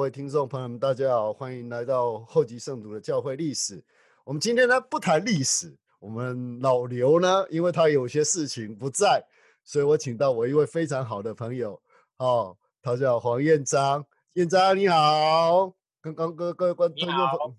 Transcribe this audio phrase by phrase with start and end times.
[0.00, 3.84] 位听众朋友们，大家好，欢迎来到后级圣徒的教会历史。
[4.24, 9.22] 我们今天呢不谈历史，我们老刘呢，因为他有些事情不在，
[9.62, 11.78] 所以我请到我一位非常好的朋友，
[12.16, 14.06] 哦，他叫黄彦章。
[14.34, 17.56] 彦章你好，跟刚各各位观众朋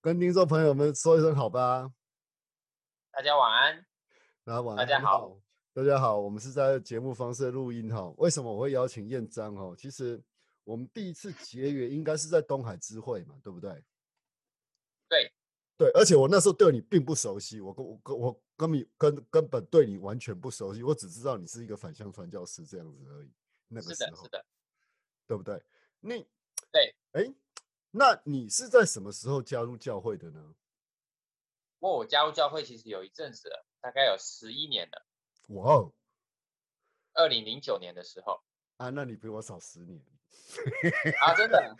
[0.00, 1.90] 跟听众朋友们说一声好吧。
[3.10, 3.84] 大家晚安。
[4.44, 4.86] 大家晚安。
[4.86, 5.36] 大家好。
[5.74, 8.08] 大家好，我们是在节目方式录音哈。
[8.18, 9.74] 为什么我会邀请彦章哦？
[9.76, 10.22] 其实。
[10.64, 13.84] 我们第一次结缘应该是在东海之会嘛，对不对？
[15.08, 15.32] 对，
[15.76, 23.32] 对，而且我那时候对你并不熟悉，我跟我跟我根本根根本对你完全不熟悉，我只知道你是一个反向传教士这样子而已。
[23.68, 24.46] 那个时候，是的，
[25.26, 25.62] 对不对？
[26.00, 26.26] 你
[26.70, 27.34] 对，哎，
[27.90, 30.54] 那你是在什么时候加入教会的呢？
[31.80, 35.06] 我加入教会其实有一阵子了，大概有十一年了。
[35.48, 35.92] 哇哦！
[37.14, 38.40] 二零零九年的时候
[38.76, 40.00] 啊，那你比我少十年。
[41.20, 41.76] 啊，真的，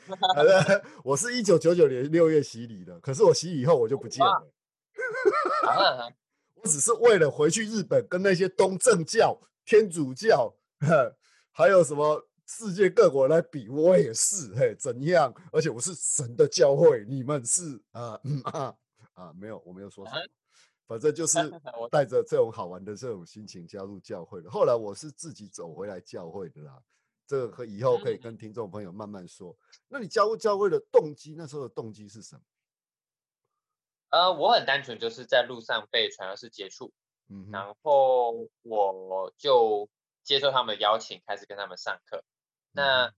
[1.05, 4.53] 我是一九九九年六月洗礼的，可是我洗礼以后我就不见了。
[6.57, 10.55] 我只是为了回去日本跟那些东正教、天主教，
[11.51, 15.35] 还有什么世界各国来比，我也是嘿怎样？
[15.53, 18.75] 而且我是神的教会，你们是啊啊
[19.15, 20.19] 啊，没有，我没有说什么，
[20.87, 21.39] 反正就是
[21.91, 24.51] 带着这种好玩的这种心情加入教会的。
[24.51, 26.81] 后来我是自己走回来教会的啦。
[27.27, 29.57] 这个可以后可以跟听众朋友慢慢说。
[29.89, 32.43] 那你加入教会的动机，那时候的动机是什么？
[34.11, 36.93] 呃，我很单纯，就是在路上被传教士接触，
[37.29, 39.89] 嗯，然后我就
[40.23, 42.23] 接受他们的邀请，开始跟他们上课。
[42.73, 43.15] 那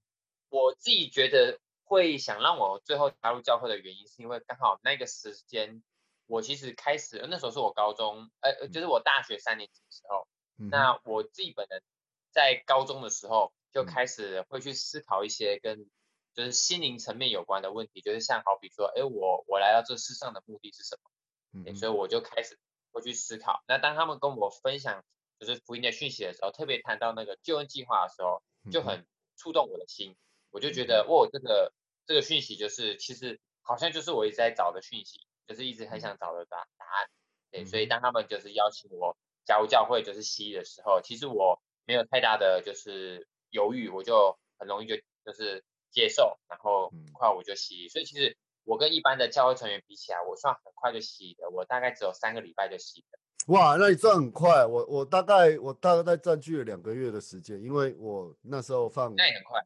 [0.51, 5.83] 我自己觉得会想让我最后加入教会的原因，是因为刚好那个时间，
[6.27, 10.29] 我其实开始那时候是我高中，呃，就是我大学三年级的时候。
[10.71, 11.83] 那我自己本人
[12.31, 13.53] 在高中的时候。
[13.75, 15.91] 就开始会去思考一些跟
[16.33, 21.65] 就是心灵层面有关的问题，就是像好比说，哎，我我来到这世上的目的是什么？
[21.67, 22.57] 嗯，所以我就开始
[22.93, 23.65] 会去思考。
[23.67, 25.05] 那当他们跟我分享
[25.41, 29.05] 就是福音的讯息的时候，特别谈到那个救恩计划的时候，就很
[29.37, 30.15] 触动我的心。
[30.51, 31.73] 我就觉得，哇，这个
[32.07, 37.11] 这个讯息就是其实好像就是我一直在找的讯息，就是一直很想找的答答案。
[37.51, 43.27] 对，所以当他们就是邀请我加入教会，就是西医的时候，其实我没有太大的就是。
[43.55, 47.89] 犹豫，我就很容易就就是接受，然后很快我就洗。
[47.89, 51.49] 所以其实我跟一般的教会成员比起来，我算很快就洗的。
[51.51, 53.19] 我大概只有三个礼拜就洗的。
[53.53, 54.67] 哇，那你算很快。
[54.67, 59.61] 我我大概我大概占据了两个月的时间，因为我那时候放那也很快。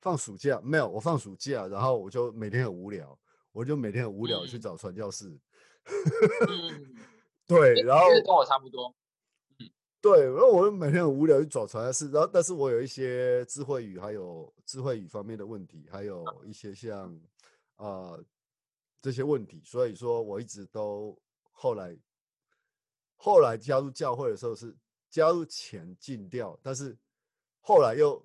[0.00, 0.88] 放暑假没有？
[0.88, 3.18] 我放暑假，然后我就每天很无聊，
[3.50, 5.36] 我就每天很无聊去找传教士。
[7.48, 8.94] 对，然后跟我差不多。
[10.06, 17.20] 对，然后我每天很无聊去找传教士，然后但是我有一些智慧语，还有智慧语方面的问题，还有一些像
[17.74, 18.16] 啊
[19.02, 21.18] 这些问题，所以说我一直都
[21.50, 21.98] 后来
[23.16, 24.72] 后来加入教会的时候是
[25.10, 26.96] 加入前进掉，但是
[27.60, 28.24] 后来又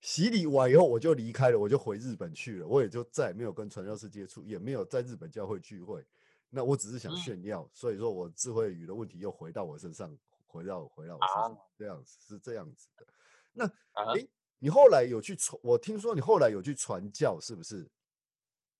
[0.00, 6.04] 洗礼完以后我就离开了，我就回日本去了，我也就再也没有跟传教士接触，也没有在日本教会聚会。
[6.50, 10.18] 那我只是想炫耀，所以说我智慧语的问题又回到我身上。
[10.52, 13.06] 回到回到我这样子是这样子的，
[13.52, 13.64] 那
[13.94, 15.58] 哎，你后来有去传？
[15.64, 17.90] 我听说你后来有去传教，是不是？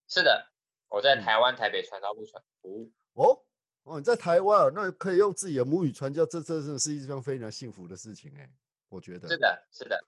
[0.06, 0.46] 是的，
[0.88, 2.92] 我在台湾台北传道部传服务。
[3.14, 3.42] 哦
[3.84, 8.52] 哦，你在台湾，那可以用自己的母语传教，这这真的是一桩非常幸福的事情哎，
[8.90, 9.26] 我觉得。
[9.26, 10.04] 是的，是的，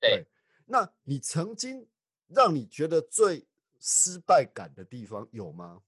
[0.00, 0.26] 对。
[0.66, 1.88] 那你曾经
[2.26, 3.46] 让你觉得最
[3.78, 5.80] 失败感的地方有吗？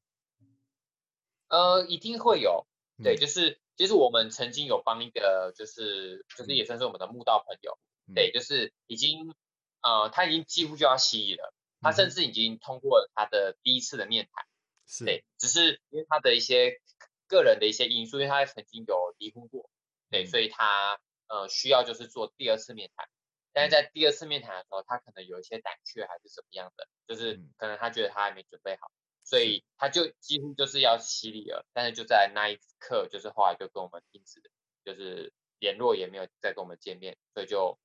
[1.48, 2.64] 呃，一定会有，
[3.02, 3.60] 对，就是。
[3.76, 7.78] 其实我们曾经有帮一个，就是就是也算是我们的墓道朋友，
[8.14, 9.34] 对，就是已经，
[9.82, 14.46] 呃，他已经几乎就要洗礼了，他甚至已经通过了他的第一次的面谈，
[14.86, 16.80] 是，对，只是因为他的一些
[17.28, 19.68] 个人的一些因素，因为他曾经有离婚过，
[20.10, 20.98] 对，所以他
[21.28, 23.08] 呃需要就是做第二次面谈，
[23.52, 28.90] 但是在第二次面谈的时候，他可能有一些胆怯还是怎么样的，就是可能他觉得他还没准备好。
[29.28, 34.40] 所以他就几乎就是要洗礼了，但是就在那一刻，就是后来就跟我们停止，
[34.84, 37.76] 就是联络也没有再跟我们见面，所以就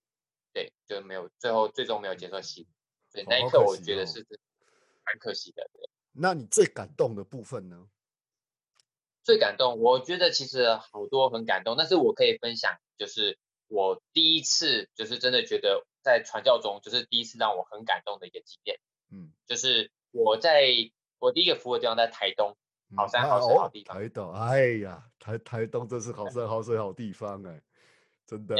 [0.53, 2.67] 对就没有最后最终没有接受洗礼。
[3.09, 4.23] 所以那一刻我觉得是
[5.03, 5.67] 蛮可惜的。
[6.11, 7.89] 那你最感动的部分呢？
[9.23, 18.79] 最感动，我觉得其实好多很感动，但是我可以分享，就是我第一次就是真的觉得在传教中，就是第一次让我很感动的一个经验。
[19.09, 20.91] 嗯，就是我在。
[21.21, 22.57] 我第一个服务的地方在台东，
[22.97, 23.95] 好山好水好地方。
[23.95, 27.61] 台东，哎呀，台台东真是好山好水好地方哎，
[28.25, 28.55] 真的。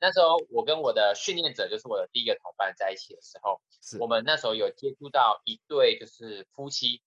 [0.00, 3.60] 那时候我跟我的训练者，就是我的第一个同伴在一起的时候，
[4.00, 7.02] 我们那时候有接触到一对就是夫妻，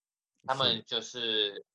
[0.46, 1.66] 他们就是，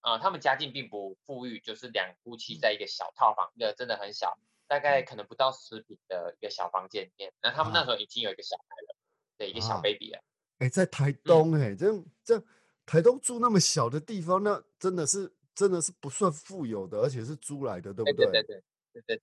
[0.00, 7.32] 呃，他们家境并不富裕，就是两夫妻在一个小套房，一个真的很小，大概可能不到十平的一个小房间里面。
[7.42, 8.96] 那他们那时候已经有一个小孩了，
[9.36, 10.24] 对，一个小 baby 了。
[10.58, 12.44] 哎，在台东，哎，这样这样，
[12.86, 18.26] 台东住那么小的地方，那真的是真的是不算富有的，而且是租来的，对不对？
[18.26, 19.22] 对对对对。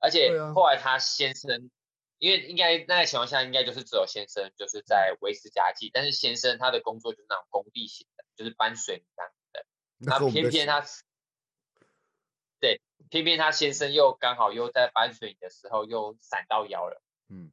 [0.00, 1.70] 而且后来他先生，
[2.18, 9.66] 因为应该那个情况下，应该就是只有先生就是在维持家计，但是先生他的工作就是那种工地型的，就是搬水泥这样的。
[9.98, 10.84] 那偏偏他，
[12.60, 12.80] 对，
[13.10, 17.02] 偏偏他先生又刚好又在搬水泥的时候又闪到腰了。
[17.28, 17.52] 嗯。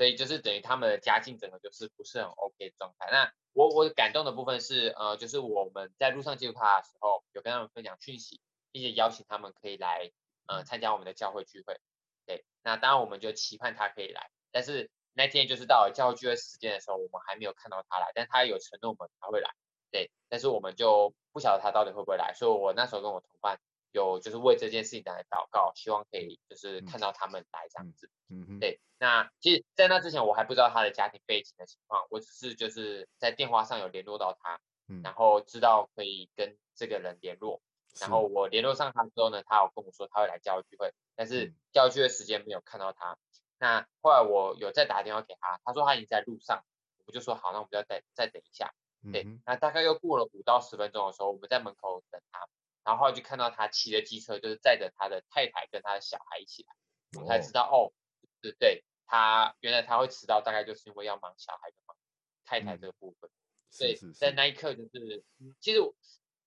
[0.00, 3.10] 所以就是等于他们的家境整个就是不是很 OK 的状态。
[3.10, 8.40] 那我我感动的部分是，呃，就是我们在路上接触他的时候，有跟他们分享讯息，
[8.72, 10.10] 并且邀请他们可以来，
[10.46, 11.78] 呃，参加我们的教会聚会。
[12.24, 14.30] 对，那当然我们就期盼他可以来。
[14.50, 19.50] 但是那天就是到了教会聚会时间的时候，我们还没有看到他来，但他有承诺我们他会来。
[19.90, 22.32] 对，但是我们就不晓得他到底会不会来。
[22.32, 23.60] 所以我那时候跟我同伴。
[23.92, 28.10] 有就是为这件事情来祷告，希望可以就是看到他们来这样子。
[28.28, 28.58] 嗯哼。
[28.60, 34.60] 对，那其实，在那之前我还不知道他的家庭背景的情况，我只是就是在电话上有联络到他，
[35.02, 37.60] 然后知道可以跟这个人联络。
[38.00, 43.18] 然后我联络上他之后呢，他有跟我说他会来教育聚会，但是教育聚会时间没有看到他。
[43.58, 46.64] 那后来我有再打电话给他，他说他已经在路上，
[47.04, 48.72] 我就说好，那我们就要再再等一下。
[49.12, 52.46] 对，那大概又过了五到十分钟的时候，我们在门口等他。
[52.84, 57.92] 然后就看到他骑着机车，就是载着他的太太跟他的小孩一起来，我才知道哦，
[58.40, 61.96] 对对，他原来他会迟到，大概就是因为要忙小孩跟忙
[62.44, 63.30] 太太这个部分。
[63.78, 65.22] 对，在那一刻就是，
[65.60, 65.80] 其实，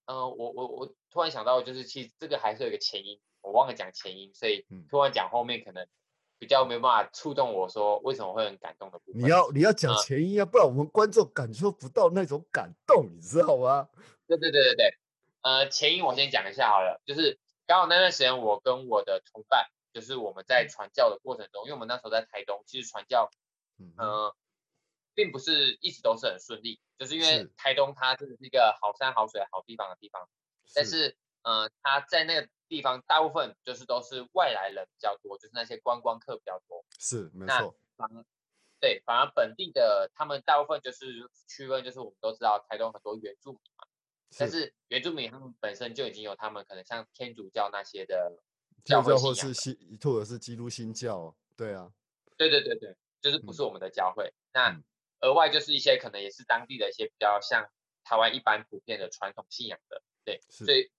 [0.06, 5.88] 嗯，我我我突然想到，就是其实这个还是有一个前因，我忘了讲前因，所以突然讲后面可能
[6.38, 9.22] 比较没有办法触动我说为什么会很感动的部分。
[9.22, 13.88] 你要你要讲前因啊，不然我们观众感受不到那种感动，你知道吗？
[14.28, 14.98] 对对对对对。
[15.44, 17.38] 呃，前因我先讲一下好了，就是
[17.68, 23.30] 刚好那段时间我跟我的同伴，就是我们在传教的过程中，因为我们那时候在台东，其实传教，
[23.78, 24.34] 嗯，
[25.14, 30.28] 并不是一直都是很顺利，就是因为台东它真的是一个好山好水好地方的地方，
[30.74, 38.26] 但是，呃，它在那个地方大部分就是都是外来人比较多，就是那些观光客比较多，是没错，反而
[38.80, 43.73] 对，反而本地的他们大部分就是区分，就是我们都知道台东很多原住民嘛。
[44.40, 48.42] 但是原住民他们本身就已经有他们可能像天主教那些的
[48.84, 51.92] 教会或是新或者是基督新教，对啊，
[52.38, 54.34] 对对对对，就是不是我们的教会。
[54.54, 54.82] 那
[55.22, 57.70] 额外就是一些可能也是当地的一些比较像
[58.04, 60.92] 台湾一般普遍的传统信仰的，对，所以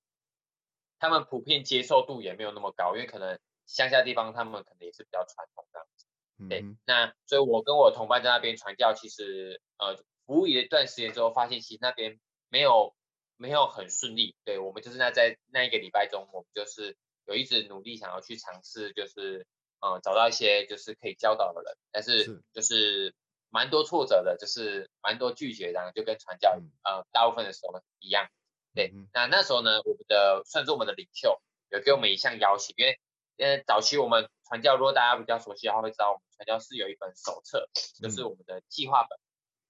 [0.98, 6.06] 他们普遍接受度也没有那么高，因为可能乡下地方他们可能也是比较传统这样子。
[6.48, 12.94] 对，那所以我跟我同伴在那边传教，其实呃服务一段时间之后，发现其实那边没有。
[13.36, 19.46] 没有很顺利，对我们就是那在那一个礼拜中，我们就是有一直努力想要去尝试，就是
[19.80, 23.14] 嗯找到一些就是可以教导的人，但是就是
[23.50, 28.28] 蛮多挫折的，就是蛮多拒绝然后，就跟传教呃大部分的时候一样，
[28.74, 28.92] 对。
[29.12, 32.98] 那那时候呢，我们的算是我们的领袖有给我们一项邀请，因为
[33.36, 37.68] 因为早期我们传教，如果大家比较熟悉的话，会知道我们传教是有一本手册，
[38.00, 39.18] 就是我们的计划本，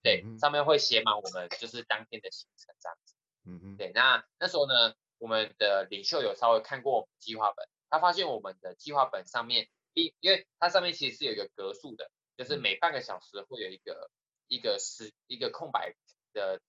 [0.02, 3.03] 对，上面会写满我们就是当天的行程这样子。
[3.46, 14.10] 嗯哼，对，那那时候呢，我们的领袖有稍微看过计划本，他发现我们的计划本上面，因因为它上面其实是有一个格数的，就是每半个小时会有一个
[14.48, 15.94] 一个时一个空白
[16.32, 16.60] 的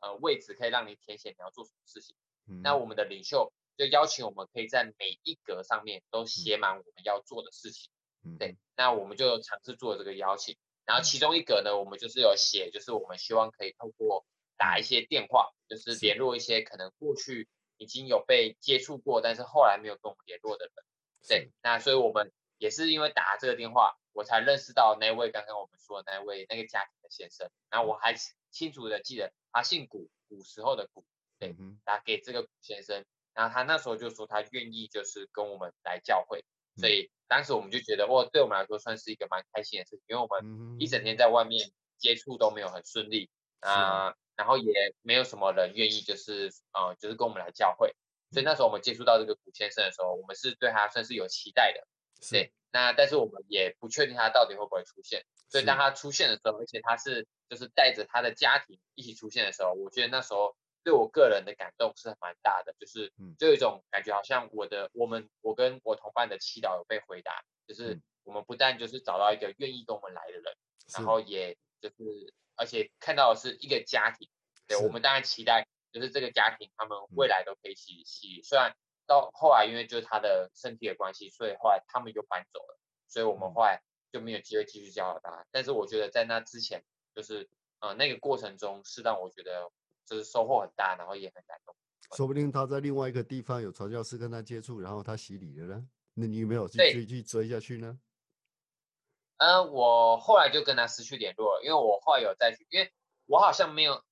[0.00, 2.16] 呃位置，可以让你填写你要做什么事情。
[2.62, 7.90] 那我们的领袖就邀请我们可以在每一格上面都写满我们要做的事情。
[8.38, 14.26] 对，那我们就尝试做这个邀请，然后其中一格呢，我们就是有写，就是我们希望可以透过。
[14.56, 20.74] 打一些电话，就是联络一些可能过去已经有被接触过，但是后来没有跟我们联络的人。
[21.28, 27.50] 对，那所以我们也是因为打这个电话，我才认识到那位刚刚我们说的那位那个家庭的先生。
[27.70, 28.14] 然后我还
[28.50, 31.04] 清楚的记得他姓古，古时候的古。
[31.38, 36.42] 对，打给这个古先生，然后他那时候就说他愿意就是跟我们来教会。
[36.78, 43.28] 所以当时我们就觉得，哇，对我们来说算是一个蛮开心的事情，因为我们一整天在外面接触都没有很顺利
[43.60, 44.14] 啊。
[44.36, 47.94] 然后也没有什么人愿意，就是呃，就是跟我们来教会。
[48.32, 51.86] 所以那时候我们接触到这个古先生的时候，我们是对他算是有期待的。
[52.30, 55.24] 对，那但是我们也不确定他到底会不会出现。
[55.48, 70.44] 所以当他出现的时候，而且他是就是带着他的家庭一起出现的时候，我觉得那时候对我个人的感动是蛮大的，就是就有一种感觉，好像我的我们我跟我同伴的祈祷有被回答，就是我们不但就是找到一个愿意跟我们来的人，
[70.94, 74.28] 然后也就是而且看到的是一个家庭，
[74.66, 78.74] 对我们当然期待就是这个家庭他们未来都可以一起起，虽然
[79.06, 83.80] 到后来因为就是他的身体的关系，所以后来他们就搬走了，所以我们后来
[84.12, 86.82] 就没有机会继续教导他，但是我觉得在那之前，
[87.14, 87.48] 就是
[87.80, 89.70] 呃那个过程中是让我觉得。
[90.08, 91.74] 就是收获很大，然后也很感动。
[92.16, 95.88] 说不定他在另外一个地方有传教士跟他接触，然后他洗礼了呢？
[96.14, 97.98] 那你有没有去追去追下去呢？
[99.38, 102.92] 嗯，我后来就跟他失去联络了，因为我后来有再去，因为
[103.26, 104.02] 我好像没有，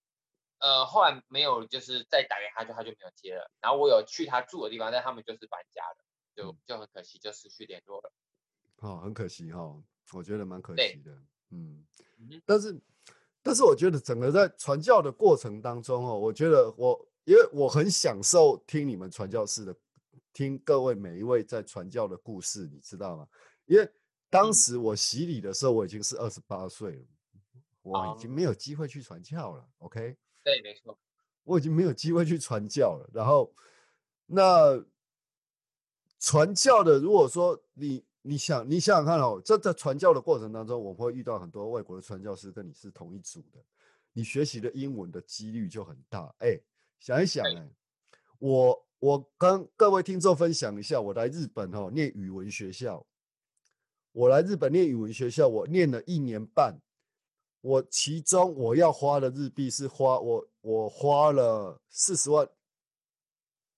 [0.59, 3.51] 呃，后来没有就是再打给他，就他就没有接了。
[3.61, 5.97] 然后我有去他住的地方，但他们就是搬家了，
[6.35, 8.13] 就就很可惜，就失去联络了。
[8.79, 9.75] 哦，很可惜哈，
[10.13, 11.13] 我觉得蛮可惜的。
[11.51, 11.87] 嗯，
[12.47, 12.81] 但是。
[13.47, 19.77] 但是我觉得整个在传教的过程当中哦，我觉得我因为我很享受听你们传教士的，
[20.33, 23.29] 听各位每一位在传教的故事，你知道吗？
[23.67, 23.87] 因为
[24.35, 27.05] 当时我洗礼的时候，我已经是二十八岁了，
[27.83, 29.69] 我已经没有机会去传教了。
[29.79, 30.17] OK？
[30.43, 30.99] 对，没错，
[31.45, 33.09] 我已经没有机会去传教了。
[33.15, 33.55] 然后，
[34.27, 34.85] 那
[36.19, 38.05] 传教的，如果说你。
[38.27, 43.63] 你想，你想想看哦，这在传教的过程当中，我们会遇到很多外国的传教士跟你是同一组的，
[44.15, 46.35] 你学习的英文的几率就很大。
[46.39, 46.59] 哎，
[46.99, 47.69] 想一想，哎，
[48.39, 53.07] 我我跟各位听众分享一下，我来日本哦，念语文学校，
[54.15, 56.81] 我来日本念语文学校，我念了一年半，
[57.61, 62.49] 我其中我要花的日币是花我我花了四十万，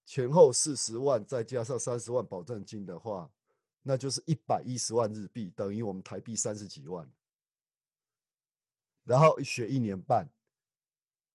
[0.05, 3.31] 前后四十万，再加上三十万保证金的话。
[3.83, 7.09] 那就是一百一十万日币，等于我们台币三十几万。
[9.05, 10.29] 然后学一年半，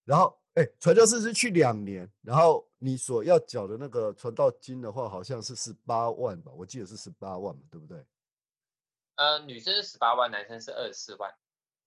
[0.05, 6.51] 然后哎，传教士是去两年，然后你所要缴的那个传道金的话，好像是十八万吧？
[6.51, 8.05] 我记得是十八万嘛，对不对？
[9.21, 11.31] 呃，女生是十八万，男生是二十四万。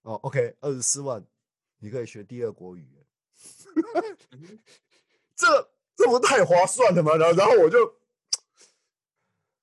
[0.03, 1.21] 哦，OK，二十四万，
[1.79, 3.05] 你可以学第二国语言。
[5.35, 5.47] 这
[5.97, 7.17] 这不太划算了吗？
[7.17, 7.79] 然后，然后我就。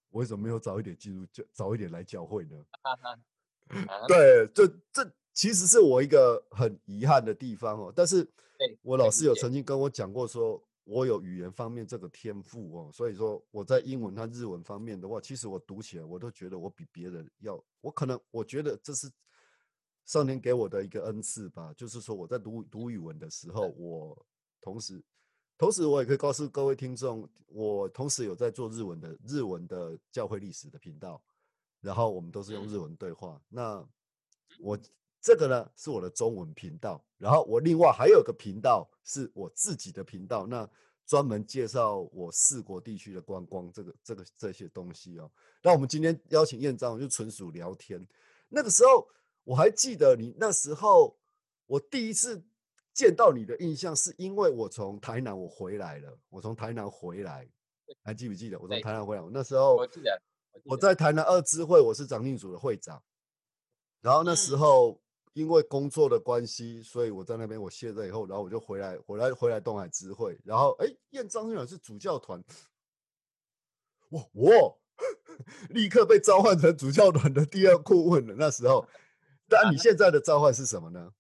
[0.10, 2.66] 我为什么没有早一点进入教，早一点来教会呢？
[4.06, 7.94] 对，这这其实是我一个很遗憾的地方哦。
[7.96, 8.30] 但是，
[8.82, 12.92] 我老师有曾经跟我讲过，说我有语言方面这个天赋哦。
[12.94, 19.12] 所以说我在英文和日文方面的话，其实我读起来我都觉得我比别人要，我可能我觉得这是
[20.06, 21.74] 上天给我的一个恩赐吧。
[21.74, 24.26] 就是说我在读读语文的时候，我
[24.60, 25.04] 同时。
[25.58, 31.22] 同时，我也可以告诉各位听众，我同时有在做日文的日文的教会历史的频道，
[31.82, 33.40] 然后我们都是用日文对话。
[33.48, 33.88] 那
[34.60, 34.76] 我
[35.22, 40.68] 这个呢是我的中文频道，然后我另外还有个频道是我自己的频道，那
[41.06, 45.32] 专门介绍我四国地区的观光这个这个这些东西哦。
[45.62, 48.06] 那我们今天邀请燕章就纯属聊天。
[48.50, 49.08] 那个时候
[49.44, 51.18] 我还记得你那时候
[51.68, 52.44] 我第一次。
[52.94, 57.48] 见到你的印象是因为我从台南我回来了，我从台南回来，
[58.04, 58.60] 还记不记得？
[58.60, 60.22] 我从台南回来，我那时候我记得
[60.66, 63.02] 我在台南二支会，我是长定组的会长。
[64.02, 65.00] 然后那时候
[65.34, 70.38] 因为工作的关系，所以我在那边我卸任以后，然后我就回来，回来回来东海知会。
[70.44, 72.44] 然后哎，验张院长是主教团，
[74.10, 74.82] 我我
[75.70, 78.36] 立刻被召唤成主教团的第二顾问了。
[78.38, 78.86] 那时候，
[79.48, 81.14] 那你现在的召唤是什么呢？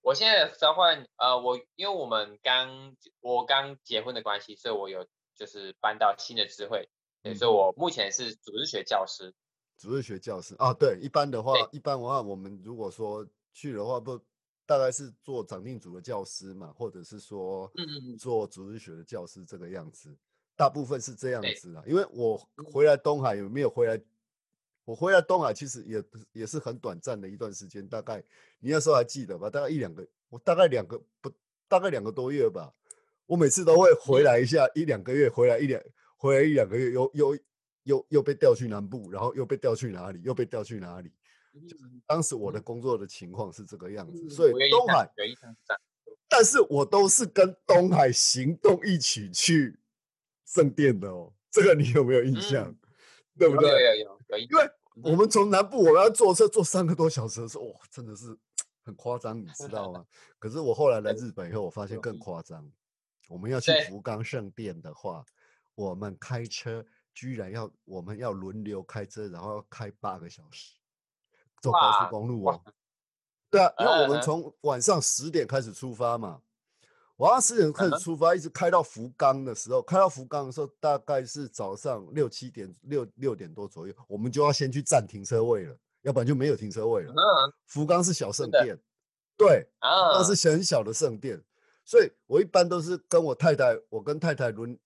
[0.00, 6.88] 我现在召唤，呃，我因为我们刚我刚结婚的关系，所以我有就是搬到新的智慧，
[7.36, 9.34] 所以我目前是组织学教师。
[9.76, 14.20] 组织学教师啊，对，一般的话，一般的话，我们如果说去的话，不
[14.66, 17.70] 大概是做长定组的教师嘛，或者是说，
[18.18, 20.08] 做组织学的教师这个样子，
[20.56, 21.82] 大部分是这样子啊。
[21.86, 22.36] 因为我
[22.72, 24.00] 回来东海有没有回来？
[24.86, 28.22] 我回来东海其实也也是很短暂的一段时间，大概
[28.60, 29.48] 你那时候还记得吧？
[29.48, 31.32] 大概一两个，我大概两个不，
[31.66, 32.70] 大概两个多月吧。
[33.24, 35.82] 我每次都会回来一下，一两个月回来一两，
[36.18, 37.38] 回来一两个月，又又
[37.84, 40.20] 又又被调去南部，然后又被调去哪里？
[40.22, 41.10] 又被调去哪里？
[41.68, 45.08] 就是当时我的工作的情况是这个样子，所以东海，
[46.28, 49.78] 但是我都是跟东海行动一起去
[50.44, 51.32] 圣殿的哦。
[51.50, 52.74] 这个你有没有印象？
[53.38, 53.70] 对不对？
[53.70, 53.94] 有有
[54.28, 54.38] 有。
[54.38, 54.68] 因为
[55.02, 58.36] 我们从南部我们要坐车坐三个多小时的时候，哇，真的是
[58.84, 60.04] 很夸张，你知道吗？
[60.40, 62.68] 可是我后来来日本以后，我发现更夸张。
[63.28, 65.24] 我们要去福冈圣殿的话，
[65.76, 66.84] 我们开车
[67.14, 70.74] 居然要我们要轮流开车，然后要开八个小时，
[71.62, 72.60] 走高速公路哦。
[73.50, 76.40] 对啊，因为我们从晚上十点开始出发嘛，
[77.18, 87.14] 晚上十点开始出发，一直开到福冈的时候，开到福冈的时候大概是早上六七点六六点多左右，我们就要先去占停车位了，要不然就没有停车位了。
[87.66, 88.76] 福冈是小圣殿，
[89.36, 91.40] 对，那是很小的圣殿，
[91.84, 94.76] 所以我一般都是跟我太太，我跟太太轮，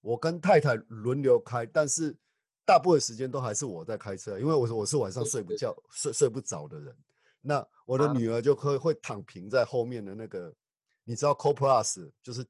[0.00, 2.16] 我跟太太轮流开，但是
[2.64, 6.96] 大部分时间都还是我在开车，因为我我是晚上睡不觉、睡睡不着的人。
[7.40, 10.54] 那我的女儿就会会躺平在后面的那个。
[11.04, 12.46] 你知道 Co Plus 就是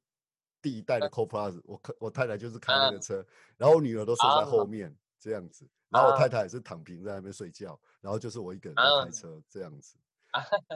[0.60, 3.24] 第一代的 Co Plus，我我太太就是开那个车，
[3.56, 9.94] 然后我女儿都睡在后面这样子，然后我太太也是躺平在那边睡觉，然后就是我一个人在开车这样子，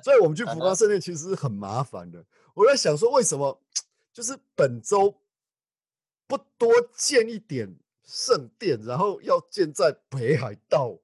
[0.02, 2.24] 所以我们去 福冈圣殿其实是很麻烦的。
[2.54, 3.60] 我在想说，为什么
[4.14, 5.14] 就是本周
[6.36, 7.72] 不多建一点
[8.04, 10.98] 圣殿，然后要建在北海道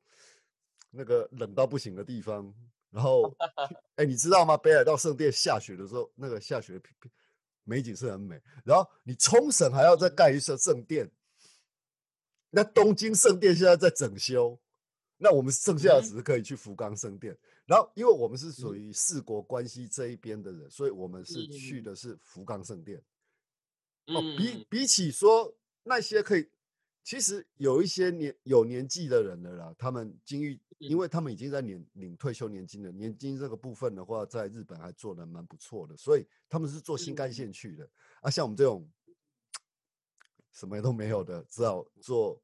[0.91, 2.53] 那个冷到不行的地方？
[2.91, 3.33] 然后，
[3.95, 4.57] 哎，你知道吗？
[4.57, 6.81] 北海道圣殿下雪的时候，那个下雪
[7.63, 8.41] 美景是很美。
[8.65, 11.09] 然后你冲绳还要再盖一座圣殿，
[12.51, 14.59] 那东京圣殿现在在整修，
[15.19, 17.39] 那我们剩下的只是可以去福冈圣殿。
[17.67, 23.01] 然后，因为我们是属于四国关系这一边的人，所以我们是去的是福冈圣殿。
[24.07, 26.49] 哦，比比起说那些可以。
[27.03, 32.93] 其实有一些年有年纪的人了啦，他们经历，因为他们已经在领领退休年金了。
[32.93, 37.89] 年金这个部分的话，在日本还做的蛮不错的，所以他们是坐新干线去的。
[38.21, 38.89] 啊，像我们这种
[40.53, 42.41] 什么都没有的，只好做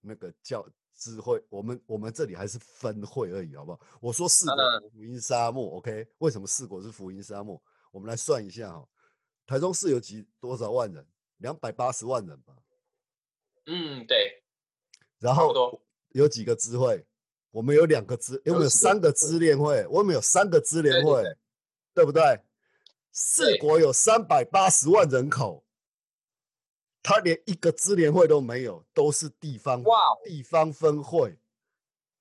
[0.00, 1.44] 那个叫智慧。
[1.50, 3.80] 我们我们这里还是分会而已，好不好？
[4.00, 6.06] 我说四国福音沙漠，OK？
[6.18, 7.60] 为什么四国是福音沙漠？
[7.90, 8.88] 我们来算一下哈，
[9.46, 11.06] 台中市有几多少万人？
[11.38, 12.54] 两百八十万人吧。
[13.66, 14.42] 嗯，对。
[15.18, 17.06] 然后有几个支会？
[17.50, 21.22] 我们有两个支，我们有三个支联会，我们有三个支联会，
[21.94, 22.40] 对不对？
[23.12, 25.64] 四国有三百八十万人口，
[27.02, 29.82] 他连一个支联会都没有，都是地方
[30.24, 31.38] 地方分会。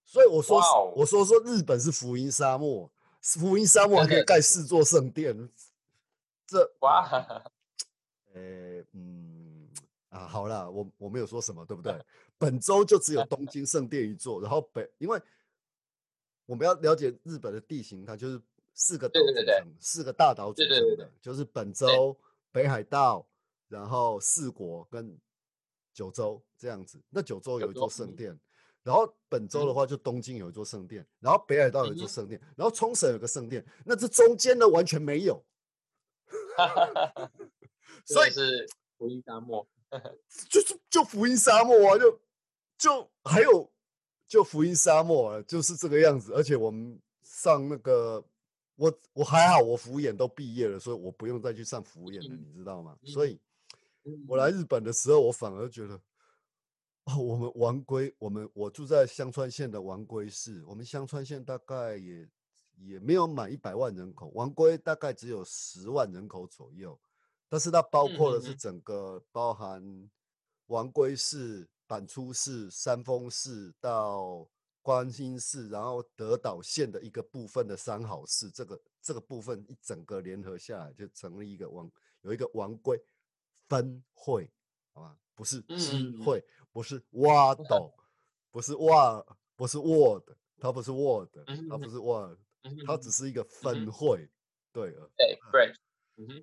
[0.05, 0.59] 所以我说，
[0.95, 2.89] 我说说日本是福音沙漠，
[3.21, 5.49] 福音沙漠还可以盖四座圣殿。
[6.47, 7.09] 这哇，
[8.33, 9.69] 呃，嗯。
[10.09, 11.93] 啊，好了，我我没有说什么，对不对？
[12.37, 15.21] 本周就只有东京圣殿一座， 然后北，因为
[16.45, 18.41] 我们要了解日本的地形，它就是
[18.73, 22.17] 四个岛组成，四个大岛组成的，就是本州、
[22.49, 23.27] 北海道，
[23.67, 25.17] 然后四国跟
[25.93, 26.97] 九州这样子。
[27.09, 28.39] 那九州有一座圣殿，
[28.83, 35.43] 然后本州的话就东京有一座圣殿，然后北海道有一座圣殿，然后冲绳有个圣殿，那这中间呢完全没有，
[38.05, 39.67] 所以是福音沙漠。
[40.49, 42.19] 就是就福音沙漠啊，就
[42.77, 43.71] 就还有
[44.27, 46.33] 就福音沙漠啊，就是这个样子。
[46.33, 48.21] 而且我们上那个，
[48.75, 52.97] 我我还好，我福演都毕业了，所以我不用再去上福演了，你知道吗？
[53.05, 53.39] 所以
[54.27, 55.95] 我来日本的时候，我反而觉得，
[57.05, 62.27] 哦，我们王龟，我们我住在香川县的王龟市，我们香川县大概也
[62.77, 66.99] 也没有满一百万人口，王龟大概只有十万人口左右。
[67.47, 70.09] 但是它包括的是整个包含
[70.67, 74.47] 王龟市、板出市、三峰市到
[74.81, 81.89] 关心市，然后德岛县的一个部分的三好市，这个这个部分一整个联合下来，就成立一个王
[82.21, 82.99] 有一个王龟
[83.69, 84.51] 分会，
[84.93, 85.17] 好吧？
[85.35, 87.93] 不是支会，不是挖 斗，
[88.51, 89.23] 不是挖，
[89.55, 90.23] 不是 word，
[90.59, 91.29] 它不是 word，
[91.69, 92.37] 它不是 word，
[92.85, 94.29] 它只是一个分会，
[94.71, 95.75] 对了，对，great。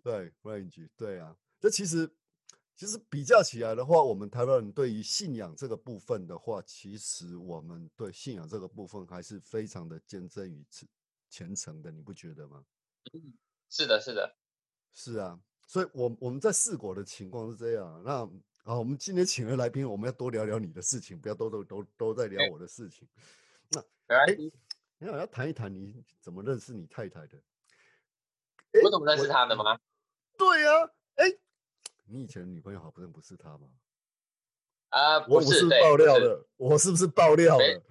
[0.03, 2.11] 对，range，对啊，这其实
[2.77, 10.63] 其实比较起来的话，我们台湾人对于信仰这个部分的话，其实我们对信仰这个部分还是非常的坚贞与
[11.31, 12.63] 虔诚的，你不觉得吗？
[13.15, 13.33] 嗯，
[13.71, 14.37] 是的，是的，
[14.93, 18.03] 是啊，所以，我我们在四国的情况是这样。
[18.05, 18.25] 那
[18.65, 23.09] 啊，我们今天请了来宾，我们要多聊聊你的事情，不要都都都都在聊我的事情。
[23.71, 24.37] 那哎，
[25.03, 27.37] 你好，要谈一谈你怎么认识你太太的？
[28.85, 29.81] 我怎么认识她的吗？
[30.39, 30.71] 对呀，
[31.17, 31.25] 哎，
[32.05, 33.69] 你以前女朋友好不认不是她吗？
[34.91, 37.83] 啊，我不是爆料的，我是不是爆料了？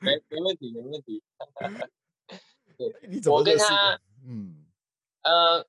[0.00, 1.22] 没 没问题，没问题。
[2.76, 3.98] 对，你怎么跟他？
[4.22, 4.66] 嗯，
[5.22, 5.66] 呃，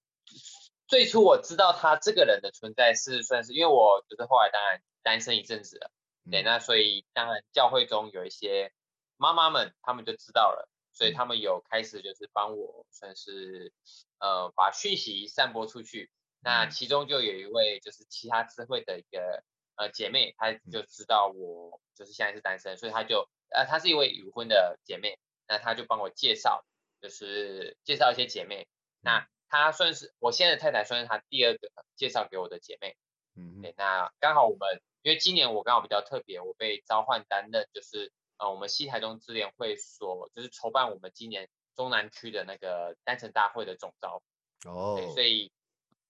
[0.87, 5.89] 最初我知道他这个人的存在是算是，因为我就是后来当然单身一阵子了，
[6.29, 8.73] 对，那所以当然教会中有一些
[9.17, 10.69] 妈妈们，他们就知道了。
[10.93, 13.71] 所以他们有开始就是帮我算是
[14.17, 19.43] 呃把讯息散播出去，那其中就有一位就是其他智慧的一个
[19.75, 26.65] 呃姐妹，她就知道我就是现在是单身，所以她就呃她是一位已婚的姐妹，那她就帮我介绍，
[26.99, 28.67] 就是介绍一些姐妹，
[28.99, 32.97] 那她算是我现在的太太，算是她第二个介绍给我的姐妹。
[33.35, 44.21] 嗯，对，那刚好我们因为今年我刚好比较特别，我被召唤担任就是呃我们西台中支联会所就是筹办我们今年中南区的那个单程大会的总招。
[44.65, 45.51] 哦，所以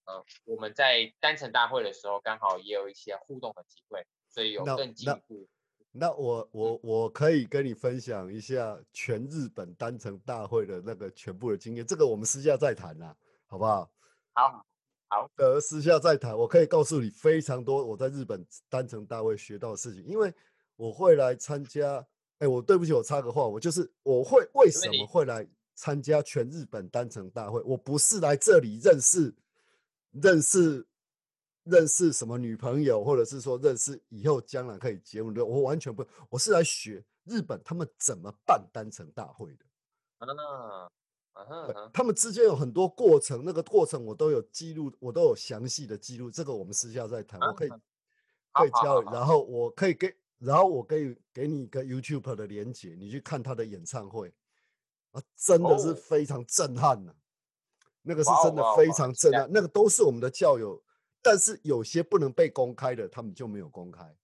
[0.05, 5.47] 呃我们在单程大会的时候，刚好也有一些互动的机会，所以有更进一步。
[5.91, 13.15] 那我我我可以跟你分享一下全日本单程大会的那个全部的经验，这个我们私下再谈啦，
[13.47, 13.89] 好不好？
[14.33, 14.65] 好，
[15.09, 16.37] 好，呃，私下再谈。
[16.37, 20.33] 我可以告诉你非常多我在日本单程大会学到的事情，因为
[20.75, 22.05] 我会来参加。
[22.39, 27.61] 哎，我对不起，我插个话，我就是我会为什么会来参加全日本单程大会？
[27.61, 29.33] 我不是来这里认识
[30.11, 30.85] 认识。
[31.69, 39.65] 认识什么女朋友，或者是说认识以后将来可以结婚的，我完全不，我是来学日本他们怎么办单程大会的。
[40.23, 40.89] 啊，
[41.91, 46.31] 他们之间有很多过程，那个过程我都有记录，我都有详细的记录。
[46.31, 47.69] 这个我们私下再谈，我可以
[48.53, 54.33] 可以教，然后我可以给，然后我可以给你一个 YouTube 的连接，你去看他的演唱会。
[55.11, 57.15] 啊，真的是非常震撼的，
[58.01, 59.67] 那个是真的非常震撼，那个。
[59.67, 60.83] 都是我们的教友。
[61.19, 64.15] 但是有些不能被公开的，他们就没有公开，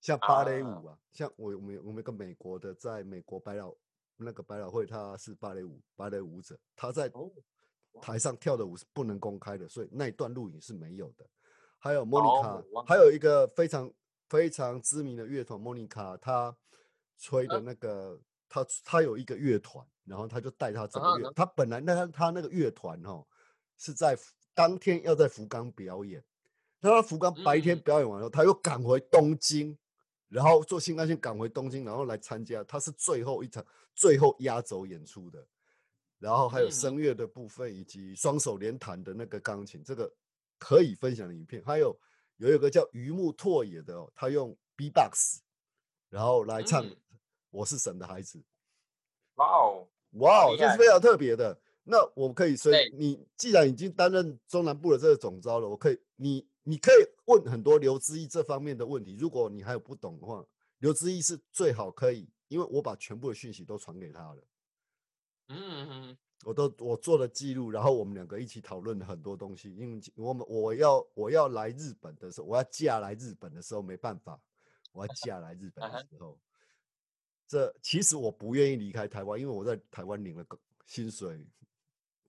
[0.00, 3.74] 像芭蕾舞啊，像我我们我们一个美国的，在美国百老
[4.16, 7.12] 那个百老汇，他是芭蕾舞芭蕾舞者，他在
[8.00, 11.26] 台上跳的舞是不能公开的，所以那一段录影是没有的。
[11.78, 13.92] 还有莫妮卡，还有一个非常
[14.28, 16.56] 非常知名的乐团莫妮卡，他
[17.18, 23.26] 吹的那个他他有一个乐团，然后他就带他整个乐，他本来那他那个乐团哦
[23.76, 24.18] 是在。
[24.56, 26.22] 当天要在福冈表演，
[26.78, 29.76] 那他福冈白天表演完后，他又赶回东京，
[30.28, 35.44] 然后坐新干线赶回东京，然后来参加，他是最后一场最后压轴演出的。
[36.20, 40.08] 然后还有声乐的部分，以及双手连弹的那个钢琴，这个
[40.56, 41.60] 可以分享的影片。
[41.64, 41.98] 还有
[42.36, 45.40] 有一个叫榆木拓也的哦，他用 B-box，
[46.10, 46.84] 然后来唱
[47.50, 48.38] 《我是神的孩子》。
[49.36, 51.60] 哇哦，哇哦，这是非常特别的。
[51.84, 59.14] 那我可以说，你既然已经担任中南部的这个总招了，我可以，你你可以问很多刘志毅这方面的问题。
[59.16, 60.44] 如果你还有不懂的话，
[60.78, 64.44] 刘志毅是最好可以，因为我把全部的讯息都传给他了。
[65.48, 69.74] 嗯，我都我做了记录，然后我们两个一起讨论了很多东西。
[69.74, 74.40] 因为我们我要我要来日本的时候，我要嫁来日本的时候没办法，
[74.92, 76.38] 我要嫁来日本的时候，
[77.46, 81.46] 这其实我不愿意离开台湾，因为我在台湾领了个薪水。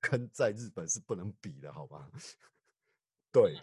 [0.07, 2.07] 跟在日本是不能比的，好吧？
[3.33, 3.55] 对，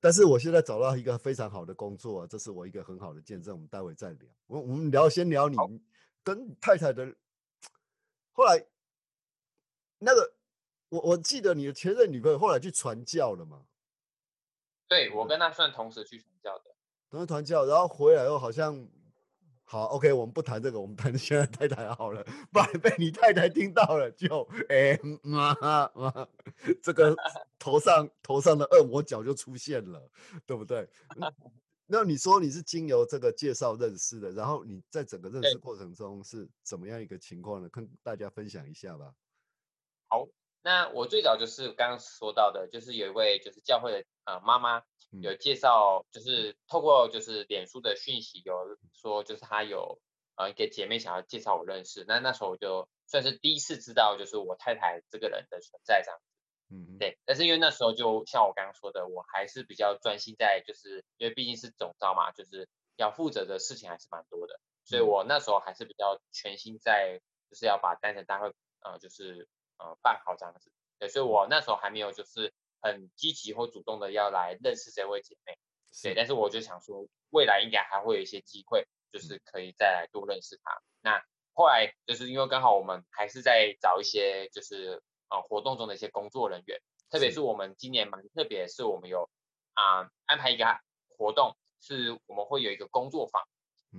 [0.00, 3.54] 但是我现在找到一个非常好的工作，这是我一个很好的见证。
[3.54, 4.30] 我们待会再聊。
[4.46, 5.58] 我我们聊先聊你
[6.24, 7.14] 跟太太的。
[8.32, 8.64] 后来
[10.02, 10.32] 那个，
[10.88, 13.62] 我我记得你的前任女朋友后来去传教了嘛？
[14.88, 16.74] 对，我跟她算同时去传教的，
[17.10, 18.88] 同时传教，然后回来后好像。
[19.64, 26.28] 好，OK，我们不谈这个，我们谈现在太太好了，不然被你太太听到了，就哎妈妈，
[26.82, 27.16] 这个
[27.58, 30.10] 头上头上的恶魔角就出现了，
[30.44, 30.86] 对不对？
[31.86, 37.68] 那你说你是经由这个介绍认识的，然后你在整个认识过程中是怎么样一个情况呢？
[37.70, 39.14] 跟大家分享一下吧。
[40.12, 40.28] 好，
[40.60, 44.82] 那我最早就是刚刚说到的，就是有一位就是教会的呃妈妈。
[45.20, 50.00] 有介绍，就是透过就是脸书的讯息，有说就是她有
[50.36, 56.24] 呃一个姐妹想要介绍我认识，那那时候我就算是第一次知道就是我太太这个人的存在这样子，
[56.74, 57.18] 嗯，对。
[57.26, 67.20] 但是因为那时候就像我刚刚说的，我还是比较专心在就是因为毕竟是总招嘛，就是要负责的事情还是蛮多的，所以我那时候还是比较全心在
[67.50, 69.46] 就是要把单程大会呃就是
[69.78, 72.52] 呃办好这样子，对，所以我那时候还没有就是。
[72.84, 75.56] 很积极或主动的要来认识这位姐妹，
[76.02, 80.82] 对，但是我就想说，未来应该还会有一些机会，就是可以再来多认识她。
[81.00, 81.22] 那
[81.54, 89.30] 后来就是因为刚好我们还是在找一些就是呃活动中的一些工作人员，特别是我们今年蛮特别，是我们有
[89.74, 90.66] 啊安排一个
[91.16, 93.46] 活动，是我们会有一个工作坊，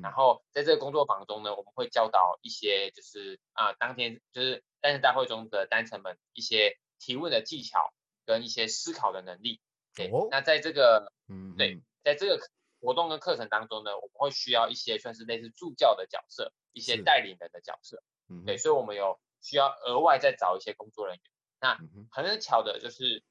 [0.02, 7.94] 然后在这个工作坊中呢，我们会教导一些就是啊当天就是单程大会中的单程们一些提问的技巧。
[8.26, 9.60] 跟一些思考的能力，
[9.94, 12.40] 对，那在这个，嗯，对，在这个
[12.80, 21.24] 活动跟课程当中呢，我们会需要一些算是类似助教的角色，一些带领人的角色，嗯，对，所以我们有需要额外再找一些工作人员。
[21.60, 21.78] 那
[22.12, 23.26] 很巧的就是，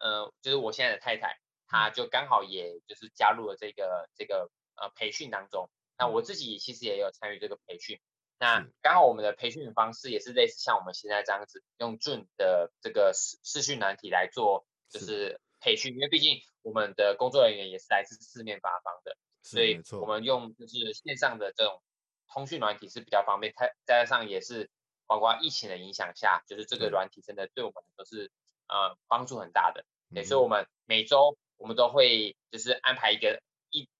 [0.00, 5.70] 呃，就是我现在的太太，她就刚好也就是加入了这个这个呃培训当中。
[5.98, 8.00] 那我自己其实也有参与这个培训。
[8.40, 21.82] 那刚好我们的培训方式也是类似像我们现在这样子，用 Zoom 的这个视视讯软体来做，就是培训，因为毕竟我们的工作人员也是来自四面八方的，所以我们用就是线上的这种
[22.32, 23.52] 通讯软体是比较方便，
[23.84, 24.70] 再加上也是
[25.08, 28.30] 包括疫情的影响下，就是这个软体真的对我们都是
[28.68, 29.84] 呃帮助很大的。
[30.14, 33.42] 对，所以我们每周我们都会就是安排一个。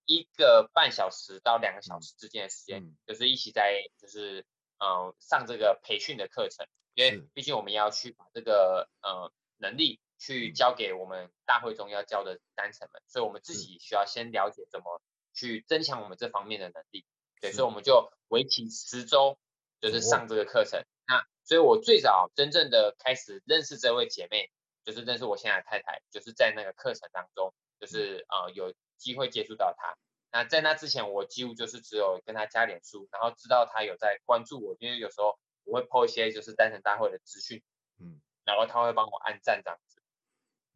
[0.09, 4.47] 一一个半小时到两个小时之间的时间，就是一起在就是
[4.79, 15.03] 嗯上这个培训的课程，因为毕竟我们要去把这个呃能力去交给我们大会中要教的单层们，所以我们自己需要先了解怎么
[15.35, 17.05] 去增强我们这方面的能力。
[17.43, 19.39] 对，所以我们就为期十周，
[19.83, 20.83] 就是上这个课程。
[21.07, 24.51] 那所以我最早真正的开始认识这位姐妹，
[24.85, 28.73] 就是认识我现在的太太，就是在那个课程当中，就是呃有。
[28.99, 29.97] 机会接触到他，
[30.31, 37.63] 那在那之前，我几乎就是只有跟他加点书，然后知道他有在关注我，因为有时候我会 po 一些就是单程大会的资讯，
[37.99, 40.03] 嗯，然后他会帮我按赞这样子，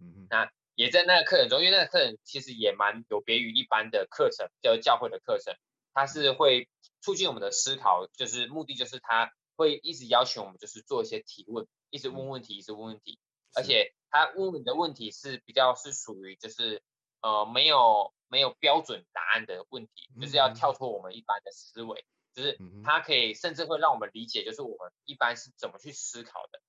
[0.00, 5.54] 嗯那也在那个课程中，因为那个课程其实也蛮有别于一般的课程，叫教会的课程，
[5.92, 6.68] 它是会
[7.02, 13.18] 促进我们的思考，就是目的就是他会一直要求我们就是做一些提问，一直问问题，一直问问题，
[13.54, 16.82] 而且他问你的问题是比较是属于就是。
[17.22, 22.04] 呃，没有没有标准答案的问题，就是要跳脱我们一般的思维，
[22.34, 26.60] 就是它可以甚至会让我们理解，就是我们一般是怎么去思考的，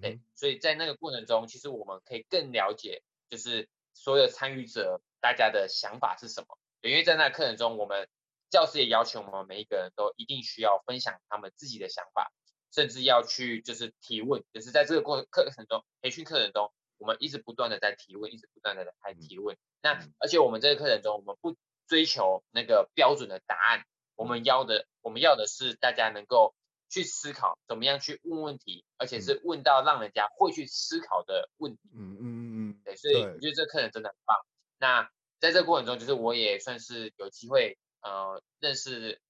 [0.00, 8.06] 对，所以在那个过程中，其实我们可以更了解，就是所有参与者大家的想法是什么，因为在那个课程中，我们
[8.50, 12.30] 教师也要求我们每一个人都一定需要分享他们自己的想法，
[12.70, 16.70] 甚至要去就是提问，就是在这个过课程中培训课程中。
[17.02, 19.56] 我们一直不断的在提问，一直不断的在提问。
[19.82, 21.56] 那而且我们这个课程中，我们不
[21.88, 23.84] 追求那个标准的答案，
[24.14, 26.54] 我们要的我们要的是大家能够
[26.88, 31.90] 去思考，怎么样去问问题，而且是问到让人家会去思考的问题。
[31.92, 32.80] 嗯嗯嗯嗯。
[32.84, 34.36] 对，所以我觉得这个课程真的很棒。
[34.78, 35.10] 那
[35.40, 39.20] 在这个过程中，就是我也算是有机会呃认识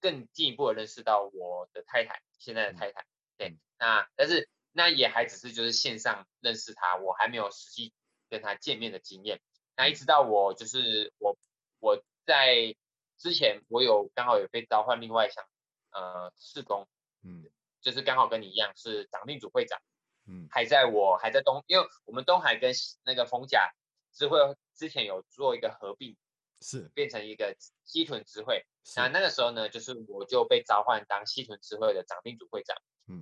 [0.00, 3.06] 更进一步的认识到我的太太，现在的太太。
[3.36, 4.48] 对，那但是。
[4.78, 7.92] 那也还只是就是线上认识他，我还没有实际
[8.30, 9.40] 跟他见面的经验。
[9.76, 11.36] 那一直到我就是我
[11.80, 12.76] 我在
[13.16, 15.44] 之前我有刚好有被召唤另外一项
[15.90, 16.86] 呃试工，
[17.24, 19.80] 嗯，就是刚好跟你一样是长定组会长，
[20.28, 23.72] 嗯，还在我还在东，因为我们东海跟那个冯甲
[24.12, 24.38] 智慧
[24.76, 26.16] 之前有做一个合并，
[26.60, 28.64] 是变成一个西屯智慧。
[28.96, 32.76] 那那个时候呢，就是我就被召唤当西屯智慧的长定组会长。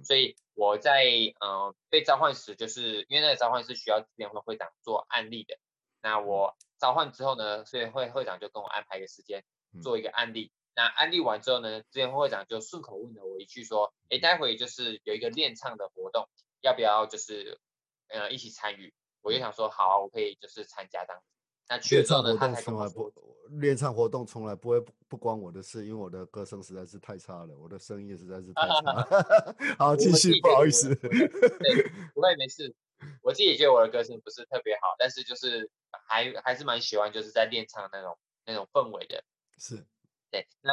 [0.05, 1.05] 所以我在
[1.40, 5.57] 呃被召唤时，就是因为那个召唤是需要资源会会长做案例的。
[6.03, 9.44] 那我召唤之后呢，所以会会长就跟我安排一个时间
[9.83, 10.51] 做一个案例。
[10.75, 16.29] 那案例完之后呢，资源会会长就顺口问了我一句说：“哎，待会就是有一个练唱的活动，
[16.61, 17.61] 要不要就是
[18.09, 21.22] 呃一起参与？”我就想说好，啊我可以就是参加这样。
[21.68, 23.12] 那去之后呢，他从来不
[23.61, 29.57] 练唱活动，从来不会不关我的事，因为我的歌声实在是太差了，我的声音实在是太差。
[29.79, 30.94] 好，继续，不好意思。
[30.94, 31.83] 对，
[32.14, 32.74] 不会没事。
[33.22, 35.70] 我自己也觉得我的歌声不是特别好，但是就是
[36.09, 39.22] 还还是蛮喜欢，就是在练唱那种那种氛围的。
[39.59, 39.85] 是，
[40.31, 40.46] 对。
[40.62, 40.72] 那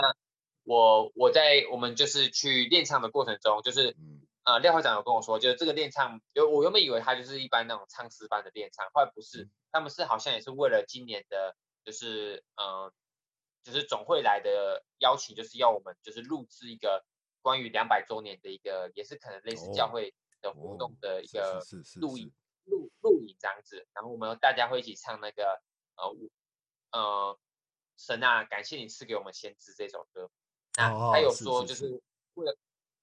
[0.63, 3.95] 我我在我们就是去练唱的过程中，就是
[4.43, 9.49] 呃廖会长有跟我说，就是这个练唱，有我原本以为他就是一般那种唱诗班的练唱，后来不是。
[9.71, 12.91] 他们是好像也是为了今年的，就是嗯，
[13.63, 17.03] 就是总会来的邀请，就是要我们就是录制一个
[17.41, 21.59] 关于两百周年的一个，也是可能类似教会的活动的一个
[21.99, 22.31] 录影
[22.65, 25.59] 录录影这样子，然后我们大家会一起唱那个
[25.95, 26.15] 呃
[26.91, 27.39] 呃
[27.97, 30.29] 神啊，感谢你赐给我们先知这首歌。
[30.77, 31.99] 那他有说就是
[32.35, 32.55] 为了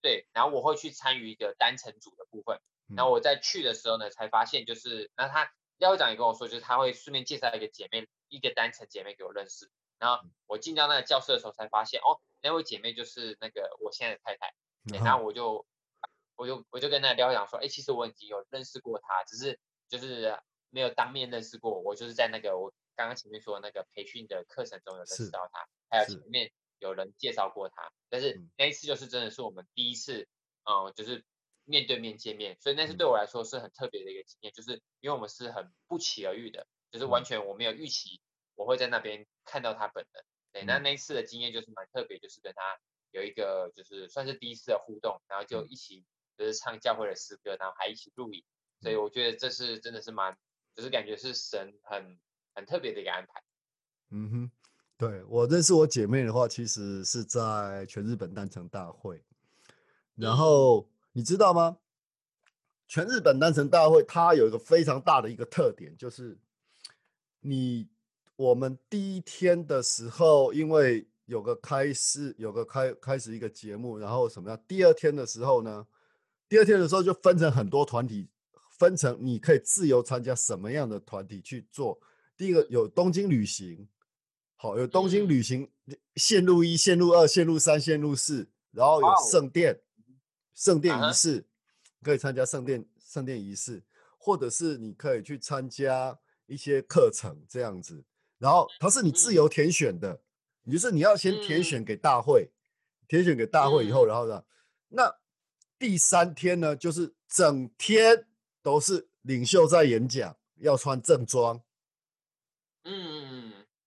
[0.03, 2.61] 对，然后我会去参与一个单程组的部分，
[2.97, 5.51] 然后我在去的时候呢，才发现就是那他。
[5.81, 9.71] 廖会长也跟我说，就是他会顺便介绍一个姐妹，一个单程姐妹给我认识。
[9.99, 14.53] 然后我进到那个教室的时候，才发现哦，那位姐妹就是那个我现在的太太。
[15.03, 15.65] 然后我就，
[16.37, 19.59] 我就我就跟那个廖会长说，哎，其实我已经有认识过她，只是
[19.89, 21.81] 就是没有当面认识过。
[21.81, 27.93] 我就是在那个我刚刚前面说的那个培训的课程中有认识到她，还有前面有人介绍过他。
[28.09, 30.27] 但是那一次就是真的是我们第一次，
[30.65, 31.25] 嗯，就是。
[31.67, 38.21] 面对面见面，所以那次对我来说是很特别的一个经验，就是因为我们是很不期而遇的，就是完全我没有预期
[38.57, 40.25] 我会在那边看到他本人。
[40.51, 42.81] 对，那那一次的经验就是蛮特别，就是跟他
[43.13, 46.05] 有一个就是算是第一次的互动，然后就一起
[46.37, 48.43] 就是唱教会的诗歌，然后还一起录影，
[48.81, 50.37] 所以我觉得这是真的是蛮，
[50.75, 52.19] 就是感觉是神很
[52.53, 53.45] 很特别的一个安排。
[54.09, 54.53] 嗯哼，
[55.01, 59.25] 对我认识我姐妹的话，其实是在全日本单程大会。
[60.15, 61.79] 然后你知道吗？
[62.87, 66.37] 全日本单程大会它有一个非常大的一个特点，就是
[67.41, 67.89] 你
[68.37, 74.61] 我们第一天的时候，因为有个开始有个开开始一个节目，然后什么样？
[74.69, 75.87] 第二天的时候呢？
[76.47, 78.29] 第二天的时候就分成很多团体，
[78.69, 81.99] 分成你可以自由参加什么样的团体去做。
[82.37, 83.89] 第一个有东京旅行，
[84.63, 85.67] 好，有东京旅行
[86.17, 89.81] 线路一、线路二、线路三、线路四，然后有圣殿，
[90.55, 91.47] 圣殿仪式
[92.03, 93.83] 可以参加圣殿圣殿仪式，
[94.19, 98.05] 或者是你可以去参加一些课程这样子。
[98.37, 100.21] 然后它是你自由填选的，
[100.65, 102.51] 也就是你要先填选给大会，
[103.09, 104.45] 填选给大会以后，然后呢，
[104.89, 105.17] 那。
[105.79, 108.27] 第三天呢，就是整天
[108.63, 111.63] 都是领袖在演讲，要穿正装。
[112.85, 113.20] 嗯。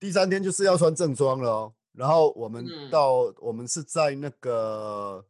[0.04, 1.74] 第三天就是要穿正装了哦。
[1.94, 5.26] 然后我们到，我们是在那个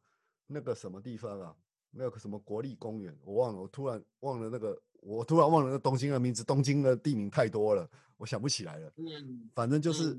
[0.48, 1.56] 那个什么地方啊？
[1.92, 6.44] 那个什么国立公园，我忘了，我突然忘了那个，我突然忘了那东京的名字。
[6.44, 8.92] 东京的地名太多了，我想不起来了。
[8.96, 9.48] 嗯。
[9.54, 10.18] 反正就是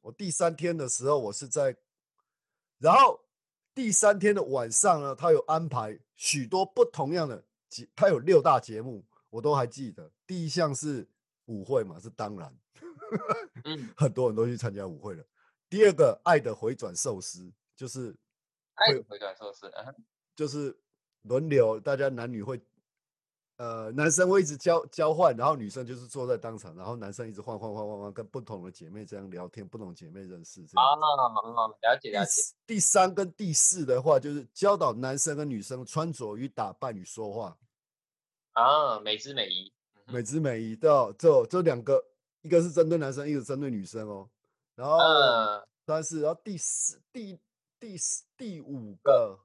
[0.00, 1.76] 我第三天的时候，我是在，
[2.78, 3.20] 然后。
[3.72, 10.10] 第三天的晚上呢，他有安排许多不同样的节，他有六大节目，我都还记得。
[10.26, 11.06] 第一项是
[11.44, 12.50] 舞会嘛，是当然，
[13.64, 15.24] 嗯，很多人都去参加舞会了。
[15.68, 18.16] 第二个，爱的回转寿司，就是
[18.74, 19.70] 爱的回转寿司，
[20.34, 20.78] 就是
[21.22, 22.60] 轮流，大家男女会。
[23.58, 30.84] 呃，男生会一直交交换，然后女生就是坐在当场，然后男生一直换换换换换，跟不同的姐妹这样聊天，不同姐妹认识这样。
[30.84, 30.92] 啊，
[31.80, 32.30] 了解了解。
[32.66, 37.56] 第三跟第四的话，就是教导男生跟女生穿着与打扮与说话。
[38.52, 39.72] 啊，美姿美仪，
[40.04, 42.04] 美姿美仪到这这两个，
[42.46, 44.30] 一个是针对男生，一个针对女生哦。
[44.74, 44.98] 然后，
[45.84, 47.38] 但是然后第四、第
[47.80, 49.40] 第四、第五个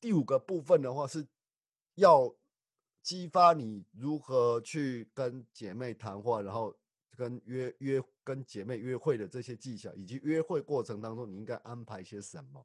[0.00, 1.26] 第五个部分的话是
[1.94, 2.34] 要。
[3.04, 6.74] 激发你如何去跟姐妹谈话，然后
[7.14, 12.64] 跟约约跟姐妹约会的这些技巧，以及约会过程当中你应该安排些什么。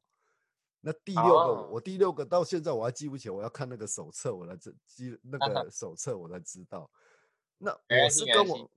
[0.79, 6.89] 那第六个，我第六个到现在我还记不起来，我要看那个手册，我来记记那个 手册，我才知道。
[7.57, 8.71] 那我是跟我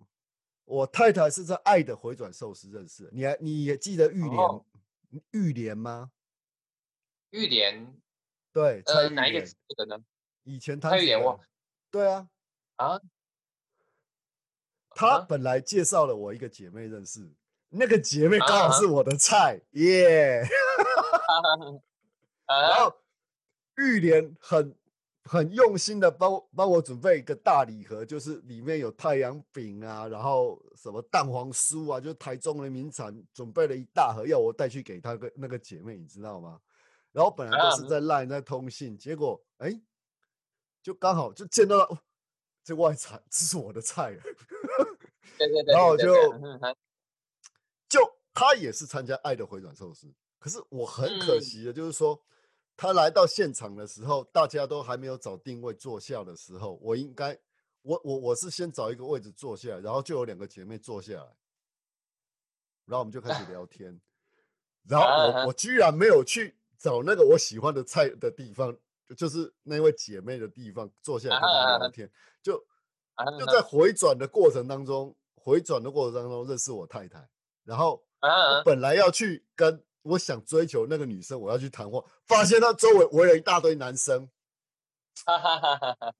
[0.64, 4.64] 我太太是在爱的回转寿司认识，你还你也记得玉莲
[5.33, 6.11] 玉莲吗？
[7.31, 7.94] 玉莲
[8.53, 10.05] 对，呃，哪一个字的呢？
[10.44, 11.40] 以前他玉莲我。
[11.90, 12.29] 对啊，
[12.77, 13.01] 啊，
[14.90, 17.35] 他本来介绍了我一个姐妹认识，
[17.68, 20.42] 那个姐妹刚好是我的菜耶。
[22.46, 22.94] 然后
[23.77, 24.75] 玉莲很
[25.25, 36.61] 很用心的帮帮我准备一个大礼盒，就是里面有太阳饼啊，然后什么蛋黄酥啊，就是台中的名产，准备了一大盒要我带去给他个那个姐妹，你知道吗？
[37.13, 39.81] 然后本来都是在 line 在通信，结果哎。
[40.83, 42.03] 就刚好就见到了
[42.65, 44.19] 这外菜，这是我的菜。
[45.39, 45.73] 对对对。
[45.73, 46.13] 然后就
[47.89, 48.01] 就
[48.35, 52.21] 他也是参加爱的回转寿司，可是我很可惜的，就是说
[52.77, 57.39] 他来到现场的时候，大家都还没有找定位坐下的时候，我应该
[57.83, 61.37] 我我我是先找一个位置坐下来，然后就有两个姐妹坐下来，
[62.87, 64.01] 然后我们就开始聊 天，
[64.89, 68.77] 然后我我居然没有去找那个我喜欢的菜的地方。
[69.15, 72.11] 就是那位姐妹的地方，坐下来跟她聊天，
[72.43, 72.57] 就
[73.39, 73.61] 就在。
[73.61, 77.29] 回转的过程当中，回转的过程当中认识我太太，
[77.63, 84.29] 然后我本来要去跟我想追求那个女生，我要去谈话，发现她周围围了一大堆男生。
[85.25, 86.15] 哈哈哈哈哈！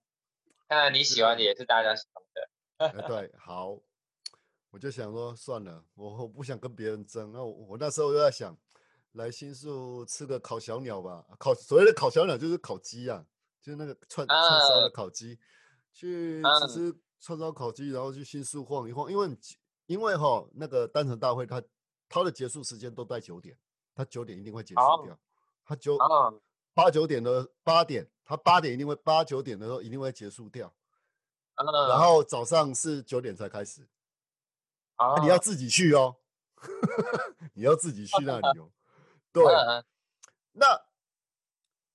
[0.69, 3.09] 看来你喜欢的也是大家喜欢的。
[3.09, 3.79] 对，好，
[4.71, 7.33] 我就想说算了，我我不想跟别人争。
[7.33, 8.57] 那我我那时候就在想。
[9.15, 13.23] 来新宿吃个烤小鸟吧，烤所谓的烤小鸟就是烤鸡啊，
[13.61, 15.39] 就是那个串串烧的烤鸡，
[15.93, 19.29] 去吃吃串烧烤鸡，然后去新宿晃一晃，因为
[19.85, 21.63] 因为哈那个单程大会它
[22.09, 23.55] 它的结束时间都在九点，
[23.95, 25.19] 它九点一定会结束掉，
[25.65, 25.99] 他九
[26.75, 30.73] 八九点的八点，他八点一定会八九点的时候一定会结束掉，
[31.57, 33.87] 然后早上是九点才开始，
[34.97, 36.17] 啊，你要自己去哦，
[37.55, 38.71] 你要自己去那里哦。
[39.33, 39.45] 对，
[40.53, 40.81] 那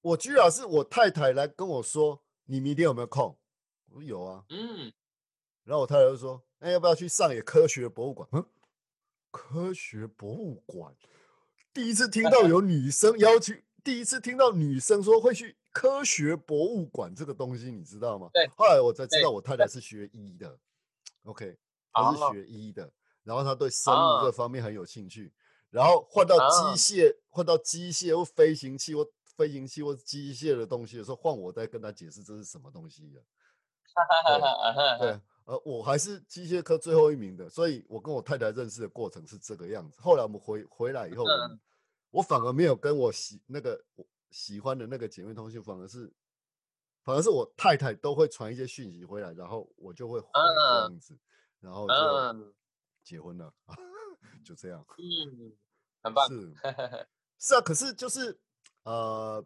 [0.02, 3.38] 我居然是我太太来跟我说，你明天有没有空？
[3.90, 4.46] 我说有啊。
[4.50, 4.92] 嗯，
[5.64, 8.28] 然后我太太就说，那要不要去上野科学博物馆？
[8.32, 8.46] 嗯，
[9.32, 10.96] 科学博物馆，
[11.78, 18.32] 第一次听到有女生邀请，第一次听到女生说会去科学博物馆这个东西，你知道吗？
[18.34, 18.48] 对。
[18.58, 20.58] 后来我才知道，我太太是学医的
[21.26, 21.56] ，OK，
[21.94, 22.92] 她是学医的，
[23.24, 25.32] 然后她对生物这方面很有兴趣。
[25.70, 33.22] 然后换到机械，换到机械或飞行器或飞行器或机械的东西的时候，换我在跟她解释这是什么东西了。
[34.98, 39.98] 对，呃，我还是机械科最后一名的，所以我跟我太太认识的过程是这个样子。
[40.02, 41.24] 后来我们回回来以后，
[42.12, 43.82] 我反而没有跟我喜那个
[44.30, 46.14] 喜欢的那个姐妹通讯，反而是
[47.02, 51.18] 反而是我太太都会传一些讯息回来，然后我就会回这样子，
[51.62, 52.54] 然后就
[53.04, 53.54] 结婚了，
[54.44, 54.86] 就这样。
[54.98, 55.56] 嗯，
[56.04, 56.28] 很棒。
[56.28, 56.54] 是
[57.40, 58.38] 是啊，可是就是
[58.84, 59.46] 呃。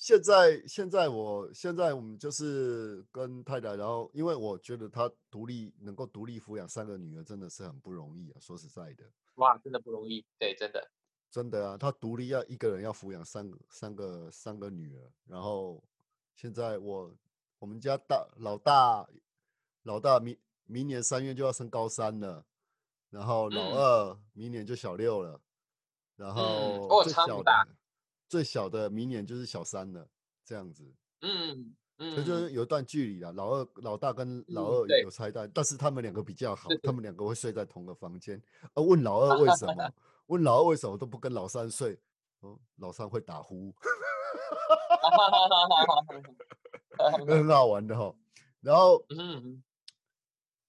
[0.00, 8.40] 现在，现在我现在我们就是跟太太，然后因为我觉得她独立能够独立抚养三个女儿，真的是很不容易啊。
[8.40, 10.90] 说实在的，哇，真的不容易，对，真的，
[11.30, 15.84] 真的啊，她独立要一个人要抚养三个三个三个女儿，然后
[16.34, 17.14] 现在我
[17.58, 19.06] 我们家大老大
[19.82, 20.34] 老大明
[20.64, 22.46] 明年三月就要升高三了，
[23.10, 25.38] 然后老二明年就小六了，
[26.16, 27.52] 然后最小的。
[28.30, 30.08] 最小的明年就是小三了，
[30.44, 30.84] 这样子，
[31.22, 33.32] 嗯嗯，这就是有一段距离了。
[33.32, 38.40] 老二、老大跟老二有拆弹，但是他们两个比较好，他们两个会睡在同个房间。
[38.72, 39.92] 而问老二为什么？
[40.26, 41.98] 问老二为什么都不跟老三睡？
[42.38, 43.74] 哦，老三会打呼，
[47.26, 48.14] 很好玩的哈。
[48.60, 49.60] 然后，嗯，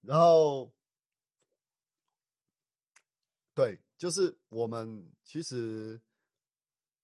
[0.02, 0.72] 然后，
[3.54, 6.02] 对，就是我们其实。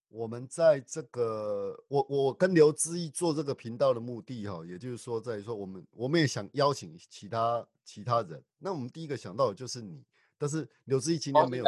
[0.10, 8.42] 我们在这个，我我跟刘知毅做这个频道的目的哈，也就是说，在于说我们我们也想邀请其他其他人。
[8.58, 10.02] 那我们第一个想到的就是你，
[10.38, 11.66] 但是刘知毅今天没有，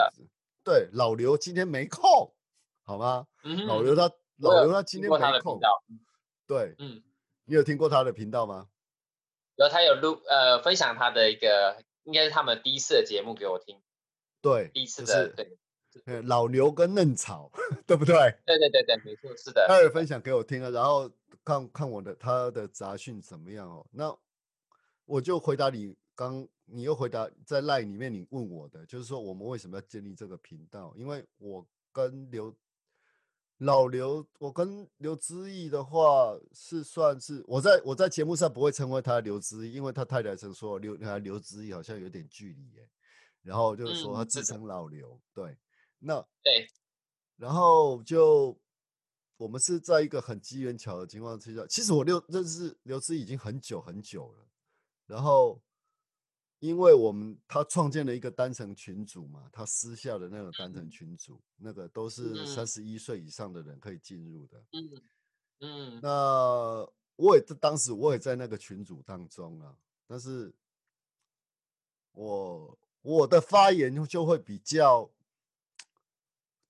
[0.63, 2.33] 对，老刘今天没空，
[2.83, 3.27] 好吗？
[3.67, 5.59] 老刘他老刘他今天没空，
[6.47, 7.03] 对，嗯，
[7.43, 8.69] 你有听过他的频道吗？
[9.55, 13.81] 然后，他有录呃分享他的一个，应该是他们第一次的节目给我听，
[14.41, 15.57] 对，第一次的对。
[16.23, 17.51] 老牛跟嫩草，
[17.85, 18.15] 对不对？
[18.45, 19.65] 对对对对，没错，是的。
[19.67, 21.09] 他也分享给我听了，然后
[21.43, 23.85] 看看我的他的杂讯怎么样哦。
[23.91, 24.15] 那
[25.05, 30.93] 我就回答你，刚你又回答在赖里面你问我的，就是说我们为什么要建立这个频道？
[30.95, 32.55] 因为我跟刘
[33.57, 42.87] 老刘，我跟刘知意的话是算是我在我在节目上不会称为他刘知意，因为他太太曾说刘刘知意好像有点距离耶，
[43.41, 45.57] 然后就是说他自称老刘，对。
[45.99, 46.67] 那对，
[47.35, 48.57] 然后就
[49.35, 54.47] 我们是在一个很机缘巧的情况之下，其实我六认识刘志已经很久很久了。
[55.05, 55.61] 然后，
[56.59, 64.63] 因为我们他创建了一个单程群组嘛，他私下的那种单程群组，那个都是三十一岁以上的人可以进入的。
[64.71, 65.01] 嗯
[65.59, 65.99] 嗯。
[66.01, 69.75] 那我也当时我也在那个群组当中啊，
[70.07, 70.53] 但是
[72.13, 75.11] 我我的发言就会比较。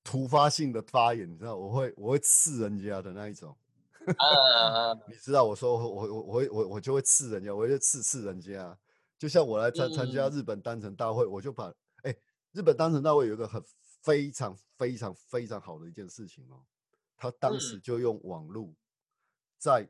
[0.10, 3.56] 突发性的发言，你知道我会我会刺人家的那一种，
[5.08, 8.76] 你知道我说我我我我我我就会刺人家，我就刺刺人家。
[9.20, 12.16] 就像我来参参加日本单程大会，我就把哎，
[12.54, 13.64] 日本单程大会有一个很
[14.02, 16.66] 非常非常非常好的一件事情哦，
[17.16, 18.74] 他当时就用网络，
[19.60, 19.88] 在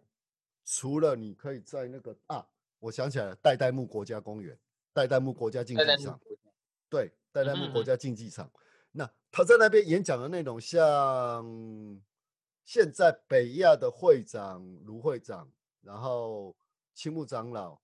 [0.66, 2.46] 除了你可以在那个啊，
[2.80, 4.60] 我想起来了，代代木国家公园，
[4.92, 6.20] 代代木国家竞技场，
[6.90, 8.52] 对，代代木国家竞技场。
[8.92, 11.46] 那他在那边演讲的内容，像
[12.66, 15.48] 现在北亚的会长卢会长，
[15.82, 16.56] 然后
[16.94, 17.80] 青木长老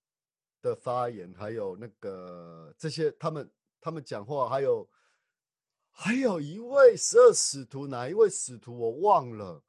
[0.61, 4.89] 的发言，还有那个这些他们他们讲话，还有
[5.91, 9.63] 还有一位十二使徒，哪一位使徒我忘了。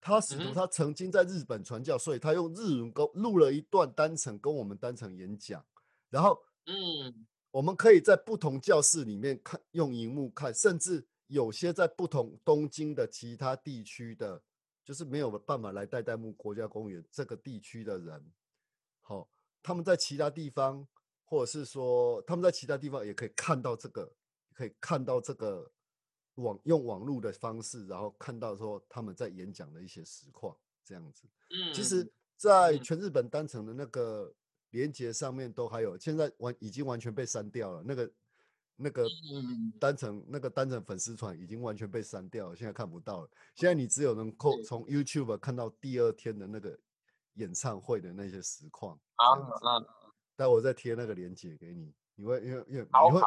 [0.00, 5.64] 他使徒他曾经在日本传教，所以他用日文跟录了一段单程跟我们单程演讲，
[6.10, 7.26] 然后嗯。
[7.54, 14.42] 我们可以在不同教室里面看，用荧幕看，甚至有些在不同东京的其他地区的，
[14.84, 18.32] 就是没有办法来代代木国家公园这个地区的人，
[19.02, 19.28] 好，
[19.62, 20.84] 他们在其他地方，
[21.24, 24.12] 或者是说他们在其他地方也可以看到这个，
[24.52, 25.70] 可以看到这个
[26.34, 31.28] 网用网络的方式，然后看到说他们在演讲的一些实况，这样子。
[31.50, 34.34] 嗯，其实，在全日本单程的那个。
[34.74, 37.80] 连接上面都还有，现在完已经完全被删掉了。
[37.86, 38.12] 那个
[38.74, 39.06] 那个
[39.78, 43.30] 单程那个单程粉丝团已经完全被删掉了，现在看不到了。
[43.54, 46.76] 现在你只有能够从 YouTube 看到第二天的那个
[47.34, 48.98] 演唱会的那些实况。
[49.14, 49.24] 啊
[49.62, 49.86] 啊！
[50.34, 53.20] 待我再贴那个链接给你，你会因为因为你会，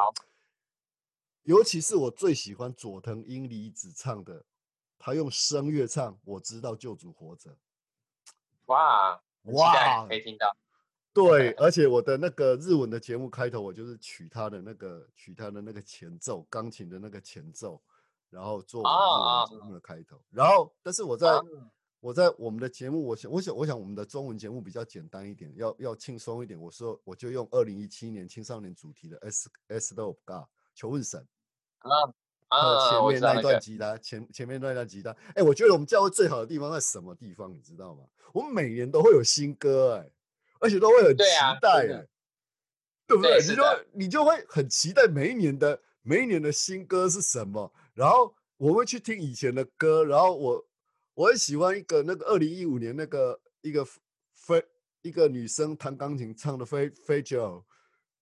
[1.44, 4.44] 尤其是我最喜欢佐藤英里子唱的，
[4.98, 7.50] 他用声乐唱《我知道救主活着》。
[8.66, 10.54] 哇哇，可以听到。
[11.26, 17.80] 对， 而且我的那个日文的节目开头，我就是取他的那个取他的那个前奏，钢琴的那个前奏，
[18.30, 20.20] 然后做我们节目的开头。
[20.30, 21.28] 然后，但是我在
[22.00, 26.60] 我在我们的节目，我想我想我想我们的中文节目比较简单一点，要要轻松一点。
[26.60, 30.44] 我说我就用二零一七年青少年主题的 S S Love God
[30.74, 31.26] 求问神
[31.78, 31.90] 啊
[32.48, 35.10] 啊，前面那一段吉他，前前面那一段吉他。
[35.34, 37.52] 哎，我觉得我们教会最好的地方在什么地方？
[37.52, 38.04] 你知道吗？
[38.32, 40.10] 我们每年都会有新歌，哎，
[40.60, 41.24] 而且都会很期
[41.60, 42.06] 待，哎，
[43.06, 43.38] 对不对？
[43.40, 50.64] 你就你就会很期待每一年的每一年的新歌是什么，然后我会去听以前的歌，然后我。
[51.18, 53.84] 我很喜欢一个那个二零一五年那个一个
[54.36, 54.64] 非
[55.02, 57.60] 一个女生弹钢琴唱的《非非洲》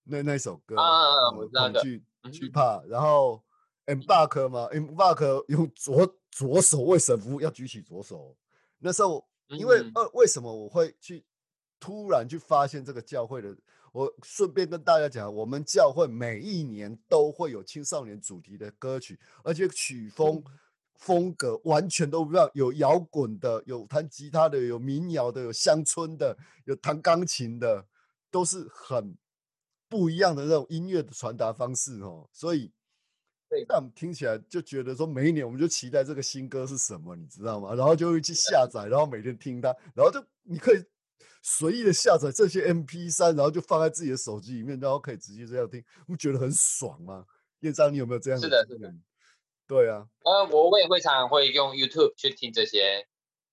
[0.04, 3.44] 那那首歌啊，我恐惧惧怕，然后
[3.84, 8.34] embark 嘛，embark 用左左手为神父要举起左手。
[8.78, 11.22] 那时候因为呃为什么我会去
[11.86, 13.56] 突然去发现这个教会的？
[13.92, 20.42] 我顺便跟大家讲，我们教会每一年都会有青少年主题的歌曲，而且曲风。
[20.98, 26.34] 风格完全都不一样，有摇滚的，有弹吉他的，有民谣的，有乡村的，
[26.64, 27.86] 有弹钢琴的，
[28.30, 29.14] 都是很
[29.90, 32.26] 不一样的那种音乐的传达方式哦。
[32.32, 32.72] 所以，
[33.68, 37.74] 那我们听起来就觉得说，每一年我们就期待这个新歌是什么，你知道吗？
[37.74, 40.82] 然后就会去下载，然后每天听它，然后就你可以
[41.42, 47.24] 随意的下载这些 M P 三，然后就放在自己的手机里面，然后可以直接这样听，不觉得很爽吗？
[47.60, 48.40] 叶章，你有没有这样？
[48.40, 48.92] 是的，是的。
[49.68, 53.08] 对啊，呃，我我也会常常会用 YouTube 去听这些，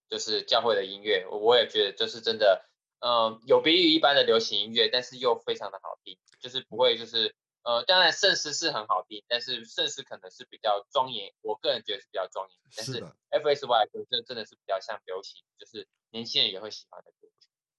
[0.09, 2.65] 就是教会的音乐，我也觉得就是真的，
[2.99, 7.33] 嗯，有别于一般的流行音乐，但是又非常的好听，就是不会就是，
[7.63, 13.01] 呃，当然圣诗是很好听，但是圣诗可能是比较庄严，我个人觉得是比较庄严，但是
[13.31, 17.11] FSY 就真真的是比较像流行，就是年轻人也会喜欢的。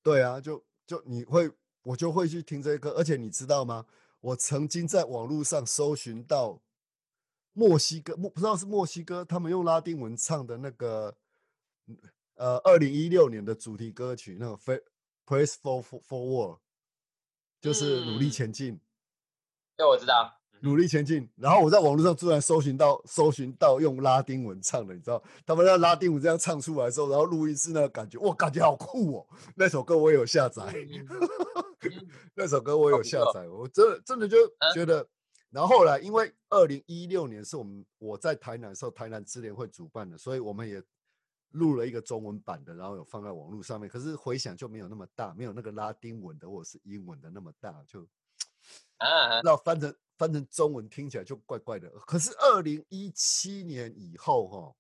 [0.05, 1.51] 对啊，就就你会，
[1.83, 3.85] 我就会去听这些歌，而且你知道吗？
[4.21, 6.61] 我曾经在网络上搜寻到。
[7.57, 11.17] 墨西哥，墨不知道是墨西哥，他们用拉丁文唱的那个，
[12.35, 14.57] 呃，二零一六年的主题歌曲，那个
[15.25, 16.57] 《Praise for Forward》，
[17.61, 18.81] 就是努力前进。
[19.77, 21.29] 对，我知道，努力前进。
[21.37, 29.27] 然后我在网络上突然搜寻到，搜寻到用拉丁文唱的，你知道，他们那拉丁文这样唱出来的时候，然后录音室那个感觉，哇，感觉好酷哦！
[29.57, 30.63] 那首歌我也有下载，
[32.35, 34.37] 那首歌我有下载，我真的真的就
[34.75, 35.07] 觉得。
[35.51, 40.83] 然后后来，因为二零一六年是我们我在台南的时候，台南智联会主办的，所以我们也
[41.51, 43.89] 录了一个中文版的，然后有放在网络上面。
[43.89, 48.01] 可是回响就没有那么大，没有那个拉丁文的或者是英文的那么大，就
[48.97, 51.91] 啊，那翻成翻成中文听起来就怪怪的。
[52.07, 54.77] 可是二零一七年以后，哈，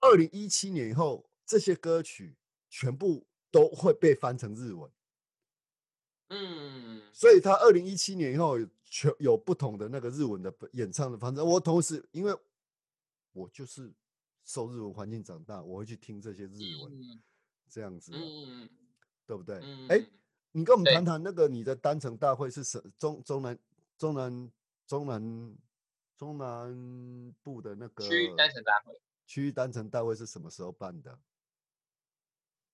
[0.00, 2.36] 二零一七年以后，这些歌曲
[2.68, 4.90] 全部都会被翻成日文。
[6.28, 8.58] 嗯，所以他二零一七年以后。
[8.96, 11.42] 全有不同的那个日文的演唱的方式。
[11.42, 12.32] 我同时，因为
[13.32, 13.92] 我就是
[14.44, 17.20] 受日文环境长大，我会去听这些日文，
[17.68, 18.12] 这样子，
[19.26, 19.56] 对不对？
[19.88, 20.06] 哎，
[20.52, 23.58] 你跟我们谈谈那个你的单程大会是什中中南
[23.96, 24.52] 中南
[24.86, 25.56] 中南
[26.16, 29.00] 中南部的那个区域单程大会？
[29.26, 31.18] 区域单程大会是什么时候办的？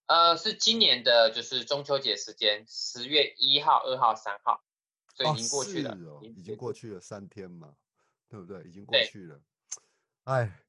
[0.07, 4.65] 呃，是今年的，就是中秋节时间，十月一号、二号、三号。
[5.15, 7.77] 所以已经过去了哦，已经过去了三天嘛，
[8.29, 8.63] 对不对？
[8.65, 9.41] 已经过去了。
[10.25, 10.65] 哎，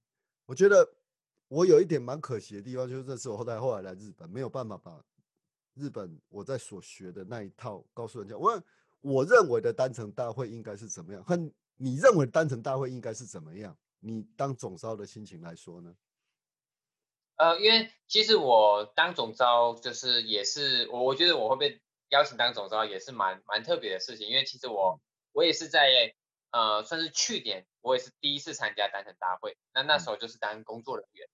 [0.46, 0.88] 我觉得
[1.48, 5.02] 我有一点蛮可惜的地方，就是这次我后来后来来日本，没有办法把
[5.76, 8.38] 日本我在所学的那一套告诉人家。
[8.38, 8.62] 我
[9.02, 11.24] 我认为的单程大会应该是怎么样？
[11.24, 11.36] 和
[11.76, 13.78] 你认为单程大会应该是怎么样？
[14.00, 15.96] 你当总招的心情来说呢？
[17.36, 21.82] 呃，因为其实我当总招就是也是我，我觉得我会被。
[22.12, 25.00] 邀请当总招也是蛮蛮特别的事情，因为其实我
[25.32, 26.14] 我也是在
[26.52, 31.30] 呃算是去年我也是第一次参加单程大会，那那时候就是当工作人员，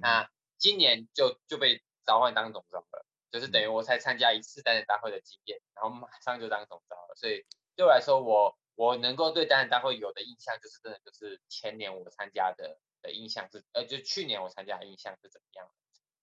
[0.00, 3.06] 那今年就就被召唤当总招了，
[3.38, 7.44] 就是等于我才参加一次单人大会的经验，然后马上就当总招了，所以
[7.76, 15.70] 对我来说，我我能够对单人大会有的印象就是真的就是前年我参加的的印象是，呃就去年我参加的印象是怎么样？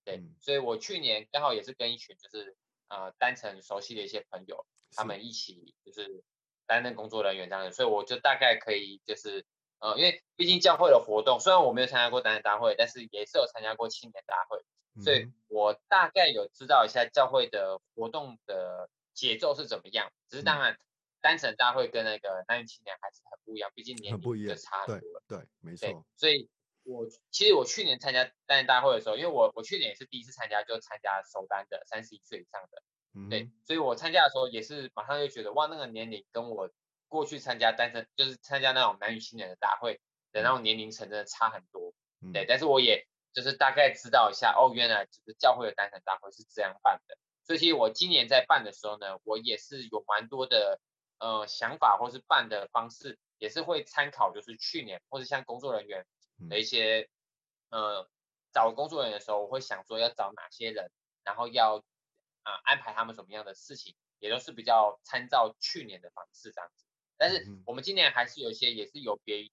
[0.03, 2.57] 对，所以我去年刚好也是跟一群就是。
[2.89, 6.23] 呃，单程熟悉的一些朋友，他们一起就是
[6.67, 9.47] 担任工作人员这样子，所以我就大概可以就是，
[9.83, 14.63] 呃，因为毕竟教会的活动，虽然我没有参加过单人大会，但是也是有参加过青年大会，
[15.03, 20.09] 所以我大概有知道一下教会的活动的节奏是怎么样。
[20.29, 20.79] 只是当然，
[21.19, 25.21] 单程大会跟那个单青年还是很不一样，毕竟年龄就差很多。
[25.27, 26.05] 对，没错。
[26.15, 26.49] 所以。
[26.85, 36.69] 我其实我去年参加单人大会的时候，因为我我去年也是第一次参加，就参加首单的三十一岁以上的，对，所以我参加的时候也是马上就觉得哇，那个年龄跟我
[37.13, 40.01] 过去参加单身就是参加那种男女青年的大会
[40.31, 41.93] 的那种年龄层真的差很多。
[42.33, 47.15] 对，但是我也就是大概知道一下，哦，原来就是教会的单身大会是这样办的。
[47.43, 50.79] 所以其实我今年在办的时候呢，我也是有蛮多的
[51.19, 56.07] 呃想法，或是办的方式，也是会参考就是去年或者像工作人员
[56.49, 57.07] 的一些
[57.69, 58.09] 呃
[58.51, 60.89] 找工作人员的时候，我会想说要找哪些人，
[61.23, 61.77] 然后要
[62.41, 66.85] 啊安排他们什么样的事情，也都是比较参照去年的方式这样子。
[67.23, 69.51] 但是我们今年还是有一些也是有别于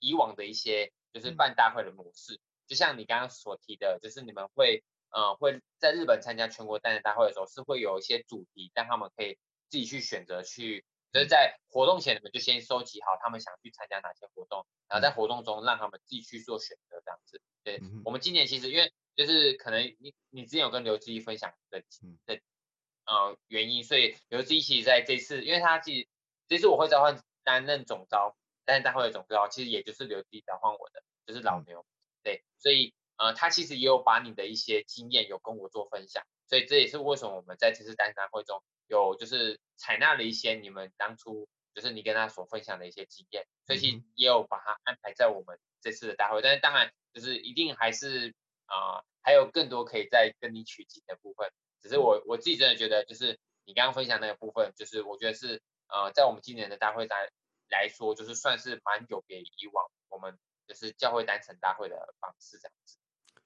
[0.00, 4.82] 以往的一些就是办大会的模式，就像你刚刚所提的，就是你们会。
[5.16, 9.38] 呃，会在日本参加全国单人大会的时候，是会有一些主题，让他们可以
[9.70, 17.40] 自己去选择去，就是在活动前你们就先收集好他们想去参加哪些活动，然后在活动中让他们自己去做选择，这样子。
[17.62, 21.84] 对我们今年其实因为就是可能你你之前有跟刘志毅分享的
[22.26, 22.40] 的
[23.06, 25.78] 呃原因，所以刘志毅其实在这次，因为他
[26.48, 31.84] 其实我会召唤担任总招担任大会的总招，其实也就是刘志毅召唤我的，就是老牛。
[32.22, 32.94] 对，所以。
[33.16, 46.42] 呃，他其实也有把你的一些经验有跟我做分享，所以这也是为什么我们在这次单单会中有就是采纳了一些你们当初就是你跟他所分享的一些经验，所以其实也有把它安排在我们这次的大会。
[46.42, 48.34] 但是当然就是一定还是
[48.66, 51.48] 啊，还有更多可以再跟你取经的部分。
[51.82, 57.30] 只是我我自己真的觉得，就是你刚刚分享那个部分，就是我觉得是呃，在我们今年的大会来
[57.68, 62.98] 来说，就是算是蛮有别以往我们就是教会单程大会的方式这样子。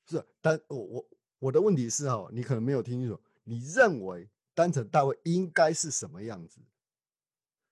[0.07, 1.07] 是，但我我
[1.39, 3.21] 我的问题是哈，你可能没有听清楚。
[3.45, 6.61] 你认为单程大会应该是什么样子？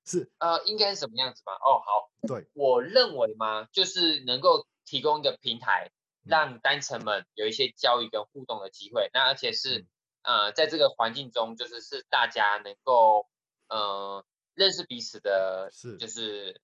[0.04, 1.52] 是呃，应该是什么样子吗？
[1.54, 5.90] 哦，好，对我认为嘛，就是能够提供一个平台，
[6.22, 9.10] 让单程们有一些交易跟互动的机会。
[9.12, 9.84] 那而且是
[10.22, 13.26] 呃，在这个环境中，就是是大家能够
[13.68, 14.24] 呃
[14.56, 16.60] 认识彼此的，是就是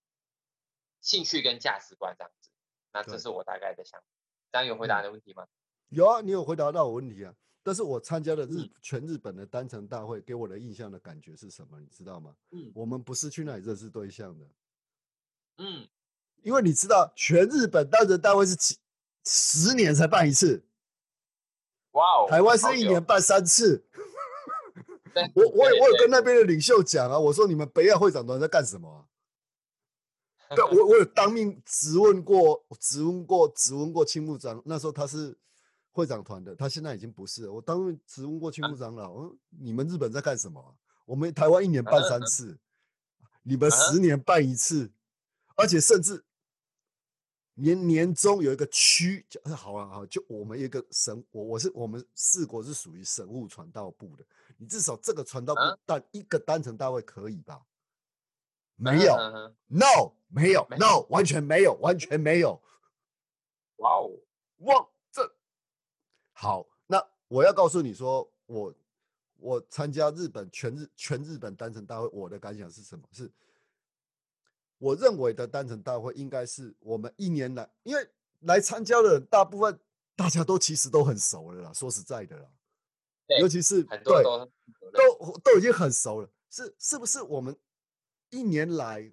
[1.01, 2.51] 兴趣跟价值观这样子。
[2.93, 4.07] 那这是我大概的想法。
[4.51, 5.47] 这样有回答的问题吗？
[5.91, 7.33] 有啊，你有回答到我问题啊。
[7.63, 11.79] 但是我参加的日全日本的单程大会，给我的印象的感觉是什么？
[11.79, 12.35] 你知道吗？
[12.51, 14.47] 嗯，我们不是去那里认识对象的。
[15.59, 15.89] 嗯，
[16.43, 18.77] 因为你知道，全日本单程大会是几
[19.25, 20.65] 十年才办一次。
[21.93, 23.85] 哇哦，台湾是一年办三次。
[25.35, 29.09] 我我我有跟那边的领袖讲啊，我说你们北亚会长团在干什么？
[30.55, 35.37] 对，我我有当面质问过，质问过，质问过青木长，那时候他是。
[35.95, 37.51] 会长团的，他现在已经不是。
[37.51, 40.75] 我当面质问过青木长老，嗯，你们日本在干什么？
[41.05, 42.59] 我们台湾一年办三次，
[43.43, 44.91] 你们十年办一次，
[45.55, 46.25] 而且甚至
[47.55, 54.25] 年年终有一个区，就好啊好，就我们一个神，我我是我们四国是属于神物传道部的，
[54.57, 57.61] 你至少这个传道部但一个单程大会可以吧？
[58.77, 59.15] 没有
[59.69, 62.61] ，no，没有，no，完全没有，完全没有。
[63.77, 64.11] 哇哦，
[64.59, 64.89] 哇！
[65.11, 65.35] 这
[66.33, 68.75] 好，那我要告诉你说，我
[69.37, 73.05] 我参加日本全日全日本单程大会，我的感想是什么？
[73.13, 73.31] 是
[74.83, 78.11] 我认为的单程大会应该是我们一年来，因为
[78.41, 79.79] 来参加的人大部分
[80.17, 81.73] 大家都其实都很熟了啦。
[81.73, 82.49] 说实在的啦，
[83.39, 84.45] 尤其是对都
[84.93, 86.29] 都都已经很熟了。
[86.51, 87.57] 是是不是我们
[88.31, 89.13] 一年来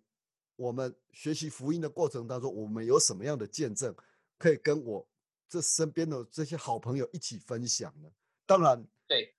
[0.55, 3.95] 我们学习福音的过程当中，我们有什么样的见证
[4.39, 5.07] 可以跟我？
[5.47, 8.09] 这身边的这些好朋友一起分享呢，
[8.45, 9.35] 当然对，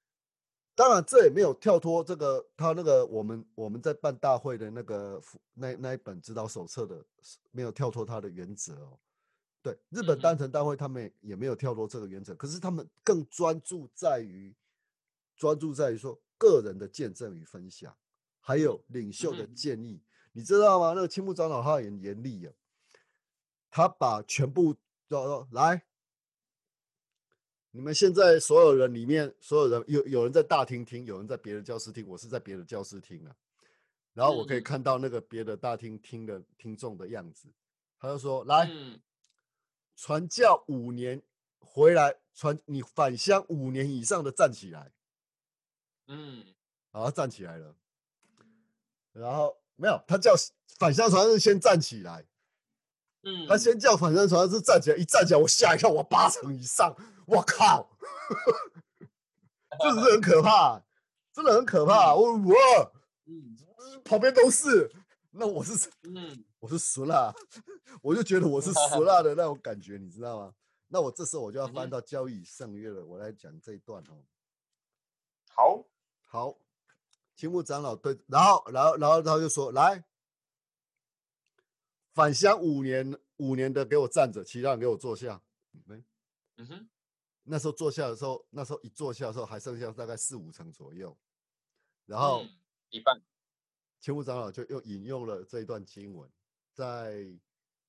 [0.80, 5.22] 当然这也没有跳脱这个他那个我们我们在办大会的那个
[5.52, 7.04] 那那一本指导手册的，
[7.50, 8.98] 没有跳脱他的原则哦。
[9.60, 14.56] 对，日本单程大会他们也没有跳脱这个原则，可是他们更专注在于
[15.36, 17.94] 专注在于说个人的见证与分享，
[18.40, 20.02] 还有领袖的建议，
[20.32, 20.94] 你知道吗？
[20.94, 22.54] 那个青木长老他很严厉啊，
[23.70, 24.74] 他把全部
[25.10, 25.84] 说说来。
[27.72, 33.34] 你们现在所有人里面，所有人有有人在大厅听，有人在别的教室听，我是在别的教室听啊。
[34.12, 37.48] 然后我可以看到那个别的大厅听的听众的样子，
[37.98, 38.68] 他就说：“来，
[39.94, 41.22] 传教五年
[41.60, 44.90] 回来传，你返乡五年以上的站起来。”
[46.08, 46.44] 嗯，
[46.90, 47.76] 然后站起来了。
[49.12, 50.34] 然后没有，他叫
[50.76, 52.26] 返乡传是先站起来。
[53.22, 56.96] 嗯，他先叫返乡传是站起来，一站起来我吓一跳，我八成以上。
[57.26, 57.88] 我靠，
[59.80, 60.82] 就是很可怕，
[61.32, 62.14] 真的很可怕。
[62.14, 62.54] 我我，
[63.26, 63.56] 嗯，
[64.04, 64.90] 旁边都是，
[65.30, 67.32] 那我是，嗯，我是熟辣，
[68.02, 70.54] 我就觉得我是熟辣的那种感觉，你知道吗？
[70.88, 74.24] 那我这时候我就要翻到交易圣约了，我来讲这一段哦。
[75.54, 75.84] 好，
[76.26, 76.56] 好，
[77.36, 80.02] 青木长老对，然后，然后，然后他就说，来，
[82.20, 83.18] 返乡五年。
[83.42, 85.40] 五年的给我站着，其他人给我坐下。
[85.86, 86.04] 没，
[86.58, 86.88] 嗯哼。
[87.44, 91.16] 那时候坐下的时候，那时候一坐下的时候还剩下大概四五成左右，
[92.04, 92.44] 然后
[92.90, 93.18] 一半。
[93.98, 96.30] 千户长老就又引用了这一段经文，
[96.74, 97.14] 在《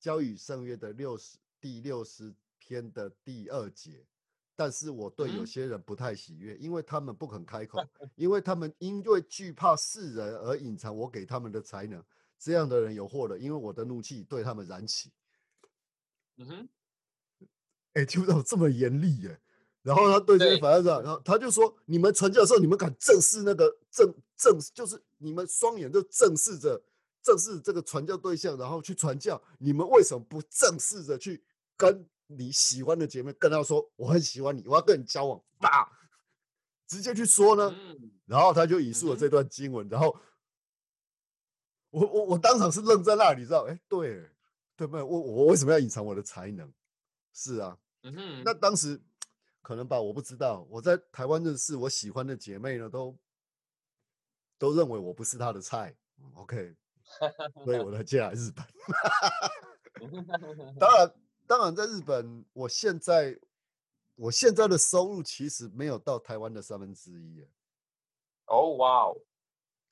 [0.00, 4.06] 教与圣约》的六十第六十篇的第二节。
[4.56, 7.78] 但是我对有些人不太喜悦，因为他们不肯开口，
[8.14, 12.02] 因为他们因为惧怕世人而隐藏我给他们的才能。
[12.42, 15.12] 这样的人有祸了，因为我的怒气对他们燃起。
[16.38, 16.68] 嗯哼，
[17.92, 19.40] 哎，听不到这么严厉耶。
[19.82, 26.82] 然后他对这些反对者，然后他就说：你们传教的时候，你们敢正视那个正正，就是你们双眼就正视着
[27.22, 29.40] 正视这个传教对象，然后去传教。
[29.58, 31.44] 你们为什么不正视着去
[31.76, 32.06] 跟？
[32.28, 35.86] 你喜欢的姐妹跟他说：“我很喜欢你，我要跟你交往。”吧，
[36.86, 37.76] 直接去说呢。
[38.24, 39.86] 然后他就引述了这段经文。
[39.90, 40.16] 然后
[41.92, 43.64] 我我我当场是愣在那里，知道？
[43.68, 44.28] 哎，对
[44.76, 45.02] 对不对？
[45.02, 46.72] 我我为什么要隐藏我的才能？
[47.32, 47.78] 是啊，
[48.44, 49.00] 那当时
[49.60, 50.66] 可能吧，我不知道。
[50.68, 53.16] 我在台湾认识我喜欢的姐妹呢，都
[54.58, 55.94] 都认为我不是她的菜。
[56.34, 56.74] OK，
[57.64, 58.66] 所以我才嫁来日本。
[60.80, 61.14] 当然。
[61.44, 63.38] 当然，在日本，我现在
[64.14, 67.44] 我现在的收入其实没有到台湾的三分之一。
[68.46, 69.20] 哦，哇哦，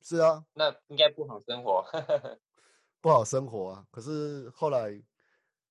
[0.03, 1.85] 是啊，那应该不好生活，
[3.01, 3.87] 不好生活啊。
[3.91, 5.03] 可是后来，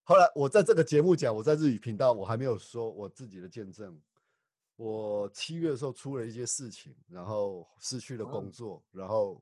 [0.04, 4.00] 后来我在这个节目讲，我在日语频道，我还没有说我自己的见证。
[4.76, 9.42] 我七月的时候出了一些事情，然后失去了工作，然后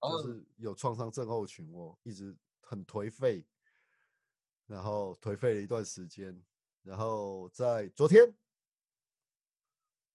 [0.00, 3.44] 就是有创伤症候群，我一直很颓废。
[4.66, 6.44] 然后颓废了一段时间，
[6.82, 8.34] 然后在昨天、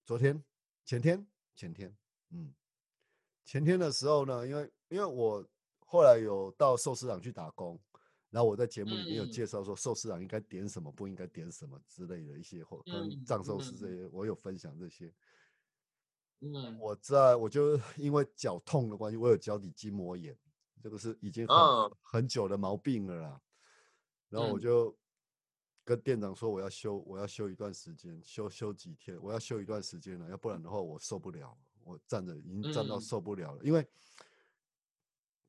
[0.06, 0.44] 昨天、
[0.86, 1.98] 前天、前天，
[2.30, 2.54] 嗯，
[3.46, 5.46] 前天的时候呢，因为因为我
[5.80, 7.80] 后来有到寿司郎去打工，
[8.30, 15.14] 然后我在节目里面有介绍说寿司郎应该点什么，不应该点什么之类的一些或跟藏寿司这些，我有分享这些。
[16.40, 20.38] 嗯，我在我就 因为脚痛的关系，我有脚底筋膜炎，
[20.82, 21.58] 这个是已经很
[22.02, 23.42] 很久的毛病了啦。
[24.30, 24.98] 然后我就
[25.86, 33.60] 跟店长说，我要休，我要休一段时间，休休几天，我要休一段时间了，要不然的话我受不了，我站着已经站到受不了了。
[33.64, 33.86] 因为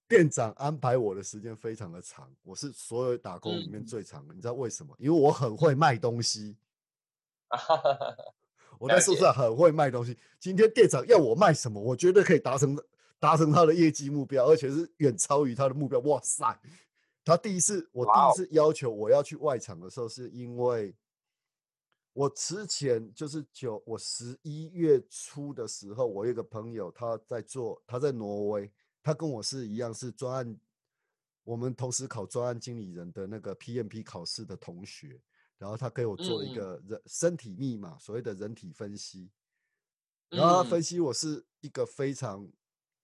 [0.07, 4.35] 店长安排我的时间非常的长，我是所有打工里面最长的。
[4.35, 4.95] 你知道为什么？
[4.99, 6.57] 因为我很会卖东西，
[8.79, 10.17] 我在宿舍很会卖东西。
[10.39, 12.79] 今天店长要我卖什么，我绝对可以达成
[13.19, 15.99] 达成他的业绩目标，而且是远超于他的目标。
[16.01, 16.61] 哇塞！
[17.25, 20.95] 他第一次，我第一次要求我要去外场的时候，是因为
[22.15, 30.57] 我之前就是九，我十一月初的时候，我有个朋友他在做，他在挪威，他跟我是一样是专案，
[31.43, 35.21] 我们同时考专案经理人的那个 PMP 考试的同学，
[35.59, 39.29] 然后他给我做了一个人身体密码，所谓的人体分析，
[40.31, 42.49] 然后他分析我是一个非常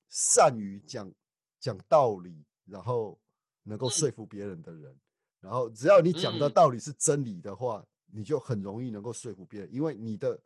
[0.08, 1.12] 善于讲
[1.58, 3.20] 讲道理，然后。
[3.64, 4.98] 能够说服别人的人，
[5.38, 10.40] 然后只要你讲的道理是真理的话，你就很容易能够说服别人，因为你的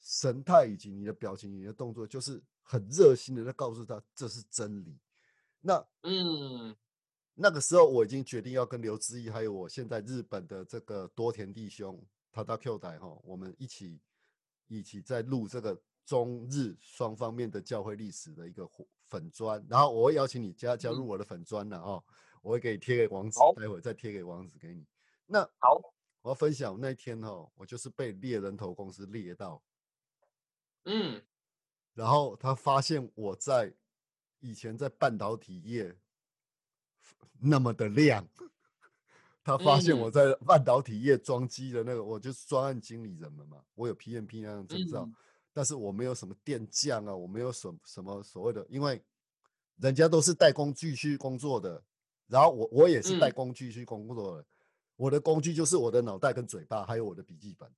[0.00, 4.98] 神态以及你的表情、你的动作，就是很热心的在告诉他这是真理。
[5.60, 6.74] 那嗯，
[7.34, 14.00] 那个时候我已经决定要跟刘志毅，还有我现在日本的这个多田弟兄，他到 Q 台哈，我们一起
[14.68, 18.68] 一起在录这个中日双方面的教会历史的一个
[19.08, 22.04] 粉砖，然后我会邀请你加加入我的粉砖了哈。
[22.42, 24.84] 我会给你贴给网址，待会再贴给网址给你。
[25.24, 25.80] 那好，
[26.24, 29.62] 我要分享那天哦，我就是被猎人头公司猎到，
[30.86, 31.22] 嗯，
[31.92, 33.70] 然后他发现我在
[34.40, 35.94] 以前在半导体业
[37.38, 38.26] 那么的亮，
[39.44, 45.06] 他发现我在半导体业装机的那个，我就是专案经理人了嘛，我有 PMP 那样证照，
[45.52, 49.04] 但是我没有什么电匠啊，我没有什什么所谓的，因为
[49.76, 51.84] 人家都是带工具去工作的。
[52.26, 54.46] 然后我我也是带工具去工作的，
[54.96, 57.68] 我的工具就是我的脑袋跟嘴巴，还有我的笔记本。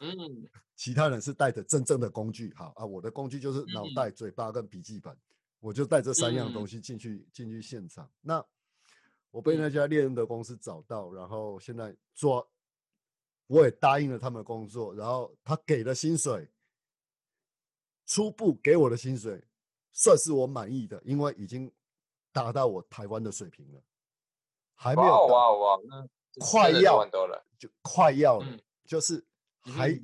[0.00, 5.16] 嗯，其他人是带着真正的工具，好啊，我的工具就是脑袋、嘴巴跟笔记本，
[5.60, 8.10] 我就带这三样东西进去进去现场。
[8.20, 8.44] 那
[9.30, 12.48] 我被那家猎人的公司找到，然后现在做，
[13.46, 16.48] 我也答应了他们的工作，然后他给的薪水，
[18.04, 19.42] 初步给我的薪水，
[19.92, 21.70] 算是我满意的，因为已经。
[22.32, 23.82] 达到我台湾的水平了，
[24.76, 26.06] 还没有哇哇，那
[26.38, 28.46] 快要了，就快要了，
[28.84, 29.24] 就是
[29.62, 30.00] 还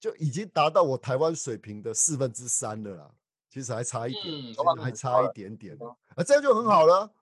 [0.00, 3.14] 就已经达到我台湾水平的四分之三了啦。
[3.48, 5.76] 其实还差一点，还差一点点
[6.14, 7.12] 啊，这样就很好了，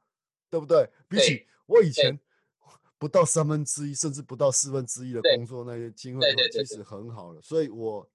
[0.50, 0.86] 对不对？
[1.08, 2.20] 比起我以前，
[2.98, 6.20] 不到三分之一，甚至不到四分之一的工作，那些机会
[6.52, 7.40] 其实很好了。
[7.40, 8.06] 所以我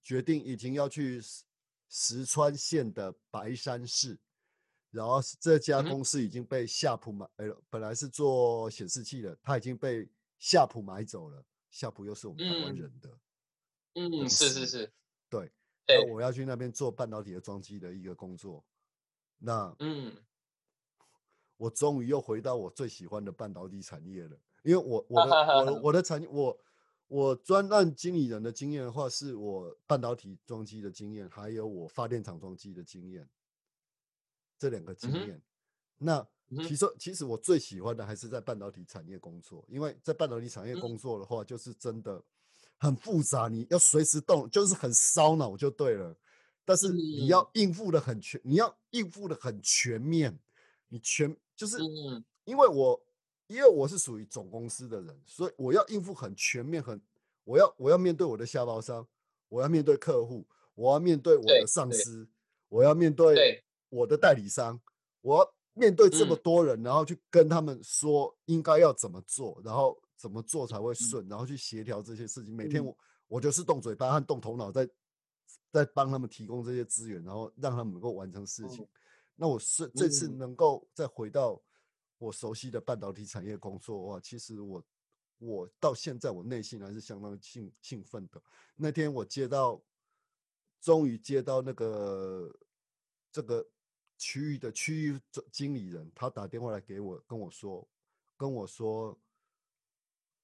[0.00, 1.20] 决定已经要去
[1.88, 4.16] 石川县的白山市，
[4.96, 11.44] 然后这家公司已经被夏普买，哎，本来是做显示器的，它已经被夏普买走了。
[11.70, 13.18] 夏普又是我们台湾人的，
[13.94, 14.92] 嗯，是是是，
[15.28, 15.52] 对。
[15.88, 18.64] 那我要去那边做半导体的装机的一个工作，
[19.38, 20.16] 那嗯，
[21.58, 24.36] 我终于又回到我最喜欢的半导体产业了。
[24.64, 26.58] 因为我我的我 我的产业我
[27.06, 33.28] 我专案经理人的经验的话，是我半导体装机的经验，还有我发电厂装机的经验，
[34.58, 35.40] 这两个经验。
[35.98, 36.26] 那
[36.66, 42.22] 其实其实我最喜欢的还是在半导体产业工作，因为在半导体产业工作的话，就是真的。
[42.78, 46.14] 很复杂，你要随时动，就是很烧脑就对了。
[46.62, 50.38] 但是你要应付的很全，你要应付的很全面。
[50.88, 51.78] 你全就是，
[52.44, 53.02] 因为我
[53.46, 57.00] 因为我是属于总公司的人，所以我要应付很全面，很
[57.44, 59.08] 我要我要面对我的下包商，
[59.48, 62.28] 我要面对客户，我要面对我的上司，
[62.68, 64.80] 我要面对我的代理商，
[65.20, 70.00] 我要面对这么多人，然后去跟他们说应该要怎么做，然后。
[70.18, 71.28] 怎么做才会顺？
[71.28, 72.56] 然后去协调这些事情。
[72.56, 72.96] 每天我
[73.28, 74.88] 我就是动嘴巴和动头脑，在
[75.70, 78.88] 在帮他们提供这些资源，然后让他们能够完成事情。
[79.34, 81.60] 那我是这次能够再回到
[82.16, 84.82] 我熟悉的半导体产业工作的话，其实我
[85.36, 88.42] 我到现在我内心还是相当兴兴奋的。
[88.74, 89.78] 那天我接到，
[90.80, 92.50] 终于接到那个
[93.30, 93.68] 这个
[94.18, 97.88] 区域的区域经理人，他打电话来给我，跟我说，
[98.36, 99.18] 跟我说。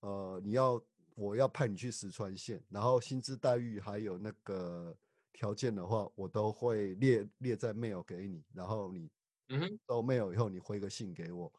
[0.00, 4.92] 呃，你要我要派你去石川县，然后薪资待遇还有那个
[5.32, 9.08] 条件的话，我都会列列在 mail 给你，然后你
[9.50, 11.52] 嗯都 mail 以后，你回个信给我，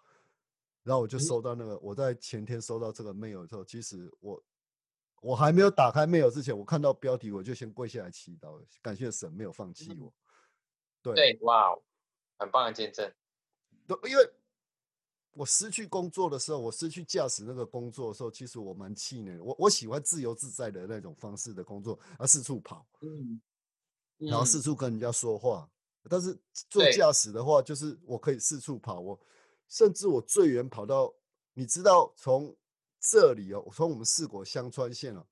[0.84, 4.44] 然后我就收到那个，我在前天收到这个 mail 之后，其实我
[5.22, 10.14] 我还没有打开 mail 之前，我看到标题我就先跪下来祈祷，感谢神没有放弃我。
[11.02, 11.74] 对对，哇，
[12.44, 13.12] 很棒的见证。
[13.88, 14.34] 对，因为。
[15.36, 19.40] 我失去工作的时候，我失去驾驶那个工作的时候，其实我蛮气馁。
[19.40, 23.42] 我我喜欢自由自在的那种方式的工作，啊四处跑，嗯，
[24.20, 25.68] 然后四处跟人家说话。
[26.08, 26.40] 但是
[26.70, 29.20] 做驾驶的话，就是我可以四处跑，我
[29.68, 31.12] 甚至我最远跑到，
[31.56, 32.56] 你知道，从
[33.00, 35.26] 这里哦，从我们四国香川县哦，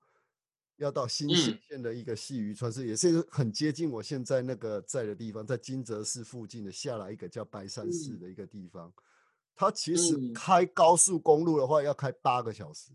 [0.81, 8.91] 要到新泻县的一个细渔川，是也是很接近我现在那个在的地方，在金泽市附近的下来一个叫白山市的一个地方。
[9.53, 12.91] 它其实开高速公路的话要开八个小时，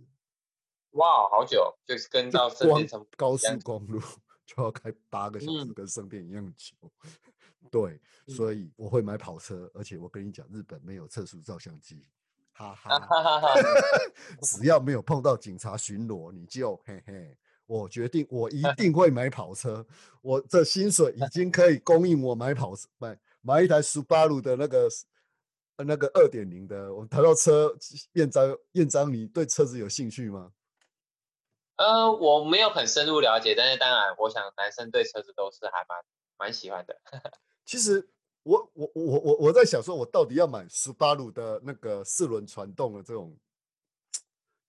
[0.93, 4.01] 哇，好久，就是跟到圣殿高速公路
[4.45, 6.74] 就要开八个小时，跟圣殿一样久。
[7.70, 12.05] 对，所以我会买跑车，而且我跟你讲，日本没有测速照相机，
[12.53, 13.01] 哈哈，
[14.43, 17.39] 只要没有碰到警察巡逻，你就嘿嘿。
[17.66, 19.86] 我决定，我一 定会买跑车，
[20.22, 24.88] 我这薪水已经可以供应我买跑车，买买一台斯巴鲁的那个。
[25.84, 27.76] 那个二点零的，我们谈到车，
[28.14, 30.50] 燕章，燕章，你对车子有兴趣吗？
[31.76, 36.02] 呃，我没有很深入了解，但是当然，我想男生对车子都是还蛮
[36.38, 36.98] 蛮喜欢的。
[37.66, 38.08] 其实
[38.44, 43.36] 我我我我我在想说，我到底要买斯巴鲁的那个四轮传动的这种，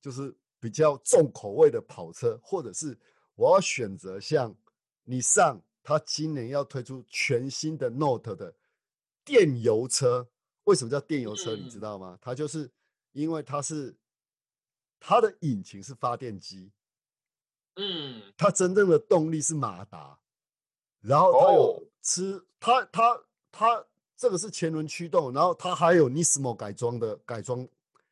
[0.01, 2.97] 就是比较重口味的跑车，或者是
[3.35, 4.55] 我要选择像
[5.03, 8.55] 你上，他今年要推出全新的 Note 的
[9.23, 10.27] 电油车。
[10.63, 11.55] 为什么叫电油车？
[11.55, 12.17] 你知道吗？
[12.21, 12.69] 它就是
[13.13, 13.95] 因为它是
[14.99, 16.71] 它的引擎是发电机，
[17.77, 20.19] 嗯，它真正的动力是马达，
[20.99, 23.85] 然后它有吃它它它
[24.17, 27.65] 这个是前轮驱动，然后它还有 Nismo 改装的改装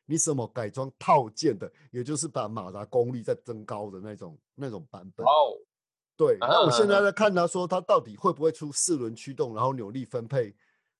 [0.06, 5.26] Nismo 改装套件的，也就是把马达功率再增高的那种那种版本。
[5.26, 5.58] 哦，
[6.16, 10.54] 对，那我现在在看他说他到底会不会出四轮驱动，然后扭力分配。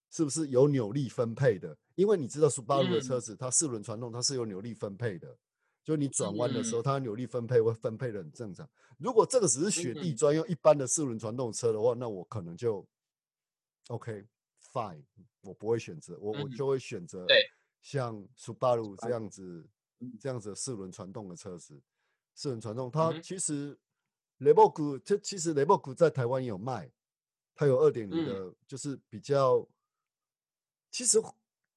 [0.08, 1.76] 是不是有扭力分配的？
[1.96, 5.36] 因为你知道，斯巴鲁的车子它四轮传动，它是有扭力分配的。
[5.84, 8.66] 就你转弯的时候，它扭力分配会分配的很正常。
[8.98, 12.86] 如果这个只是雪地专用一般的四轮传动车的话，那我可能就
[13.88, 14.24] OK
[14.72, 15.02] fine，
[15.42, 17.26] 我不会选择，我我就会选择
[17.86, 19.64] 像斯巴鲁这样子
[20.18, 21.80] 这样子四轮传动的车子。
[22.34, 23.78] 四轮传动，它其实
[24.38, 26.90] 雷博谷，这其实雷博谷在台湾也有卖，
[27.54, 29.64] 它有二点零的，就是比较。
[30.90, 31.22] 其实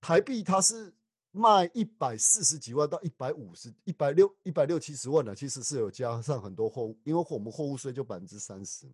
[0.02, 0.92] 台币它是
[1.30, 8.92] 卖一百四十几万到一百五十、一百六、一百六七十万的，其实是有加上很多货物，因为我们货物税就百分之三十。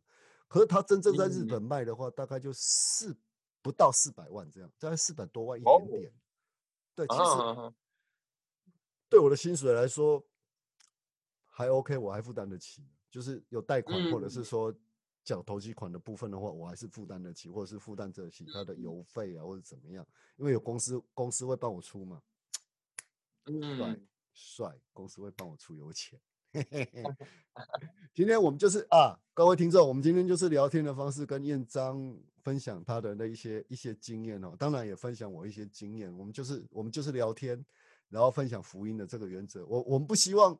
[0.49, 3.15] 可是它真正在日本卖的话，大概就四
[3.61, 6.13] 不到四百万这样，大概四百多万一点点。
[6.95, 7.73] 对，其实
[9.09, 10.25] 对我的薪水来说
[11.45, 12.87] 还 OK，我还负担得起。
[13.11, 14.73] 就是有贷款或者是说
[15.23, 22.21] 缴投机款的部分的话，我还是负担得起，或者是负担得起他的邮费啊，或者怎么样，因为有公司公司会帮我出嘛。
[23.45, 23.99] 帅
[24.33, 26.19] 帅，公司会帮我出油钱。
[28.13, 36.15] 今天我们就是啊，各位听众，我们今天就是聊天的方式，跟燕章分享他的那一些一些经验哦，当然也分享我一些经验。
[36.17, 37.63] 我们就是我们就是聊天，
[38.09, 39.65] 然后分享福音的这个原则。
[39.65, 40.57] 我我们不希望，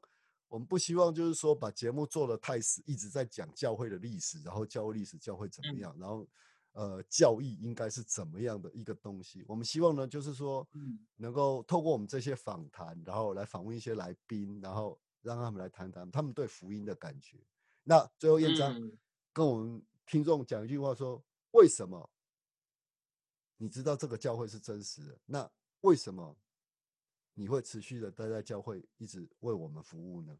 [0.49, 6.27] 我们不希望就是说把节目做的太死，一直在讲教会的历史，然后教会历史教会怎么样，然后
[6.73, 9.45] 呃教义应该是怎么样的一个东西。
[9.47, 10.67] 我们希望呢，就是说
[11.15, 14.99] 能够透过我们这些访谈，然后来访问一些来宾，然后。
[15.25, 17.37] 让他们来谈谈他们对福音的感觉。
[17.83, 18.79] 那最后燕章
[19.33, 21.21] 跟我们听众讲一句话说：
[21.51, 22.07] 为什么
[23.57, 25.17] 你知道这个教会是真实的？
[25.25, 25.51] 那
[25.81, 26.37] 为什么
[27.33, 30.37] 你会持续的待在教会，一直为我们服务呢？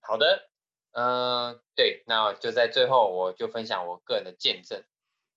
[0.00, 0.50] 好的，
[0.90, 4.82] 嗯，对，那就在最后，我就分享我个人的见证。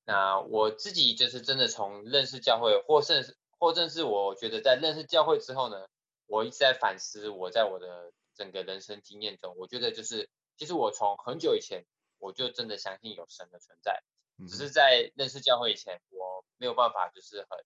[0.06, 5.88] 那我自己就是真的从认识教会，或甚或正是我觉得在认识教会之后呢。
[6.32, 11.86] 我一直在反思，我在我的整个人生经验中，我觉得就是，其实我从很久以前
[12.20, 14.02] 我就真的相信有神的存在，
[14.48, 17.66] 只是在认识教会以前，我没有办法就是很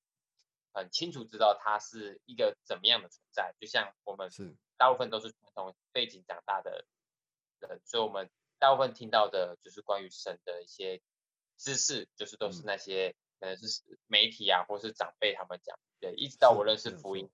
[0.74, 3.54] 很清楚知道它是一个怎么样的存在。
[3.60, 6.86] 就像我们是大部分都是从背景长大的
[7.60, 11.04] 人，所以我们大部分听到的就是关于神的一些
[11.56, 15.78] 知识，就是都是那些可能是媒体啊，或是长辈他们讲。
[16.00, 17.30] 对，一直到我认识福音。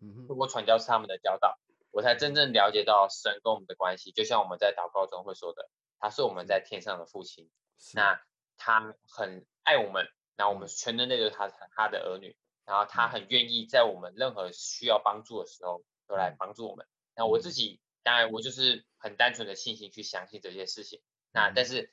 [0.00, 1.58] 通过传教士他们的教导，
[1.90, 4.12] 我才真正了解到神跟我们的关系。
[4.12, 7.50] 就像我们在祷告中会说的，他是我们在天上的父亲，
[7.94, 8.20] 那
[8.56, 12.36] 他很爱我们，那我们全人类都是他他的儿女，
[12.66, 16.86] 然后他很愿意在我们任何需要帮助的时候都来帮助我们。
[17.14, 21.00] 那我自己当然我就是很单纯的信心去相信这些事情。
[21.32, 21.92] 那但是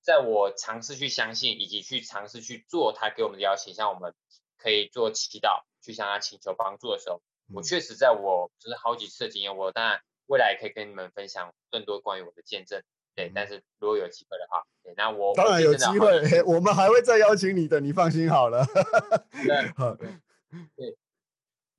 [0.00, 4.14] 在我尝试去相信以及去尝试去做他给我们的邀请，像我们
[4.56, 7.22] 可以做祈祷去向他请求帮助的时候。
[7.54, 12.82] 我确实在我就是好几次的经验，我当然未来也可以跟你们分享更多关于我的见证，
[13.14, 13.30] 对。
[13.34, 18.64] 但是如果有机会的话，对，那我当然有机会，我们还会再邀请你的，你放心好了。
[19.32, 19.72] 对，
[20.76, 20.96] 对，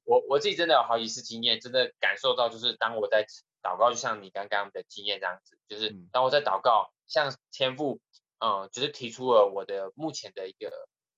[0.04, 3.26] 我我自己真的有好几次经验，真的感受到，就是当我在
[3.62, 8.00] 祷告，就像你刚刚的经验这样子，就是当我在祷告，像天父，
[8.40, 10.72] 嗯，就是提出了我的目前的一个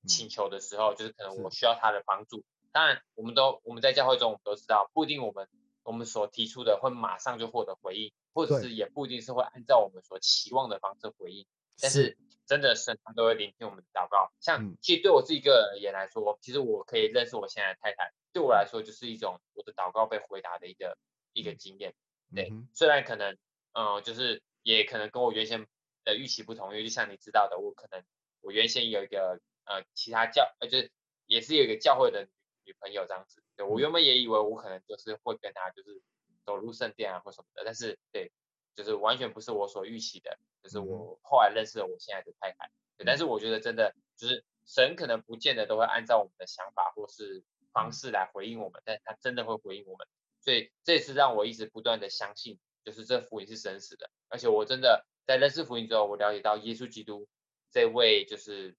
[0.07, 2.43] 请求的时候，就是可能我需要他的帮助。
[2.75, 5.47] 当然，我们都我们在教会中，我们都知道，不一定我们
[5.83, 11.47] 我们所提出的会马上就获得回应，或者是也不一定是会按照我们所期望的方式回应。
[11.81, 14.29] 但是真的神他都会聆听我们的祷告。
[14.41, 20.97] 像其实对我自己个人而言来说，其实我可以认识我现在的太太，对我来说就是一种我的祷告被回答的一个
[21.31, 21.95] 一个经验。
[22.35, 23.37] 对，虽然可能
[23.71, 25.65] 嗯，就是也可能跟我原先
[26.03, 28.03] 的预期不同，因为就像你知道的，我可能
[28.41, 30.91] 我原先有一个呃其他教呃就是
[31.25, 32.27] 也是有一个教会的。
[32.65, 36.01] 女朋友这样子，对我原本也以为我可能就是会跟她就是
[36.43, 38.31] 走入圣殿啊或什么的，但是对，
[38.75, 50.07] 就是完全不是我所预期的，就是我后来认识了我现在的太太，对，但是我觉得真的就是神可能不见得都会按照我们的想法或是方式来回应我们，但他真的会回应我们，
[50.41, 57.27] 所以这也是让我一直不断的相信，就是这福音是真实的，而且我真的在认识福音之后，我了解到耶稣基督
[57.71, 58.75] 这位就是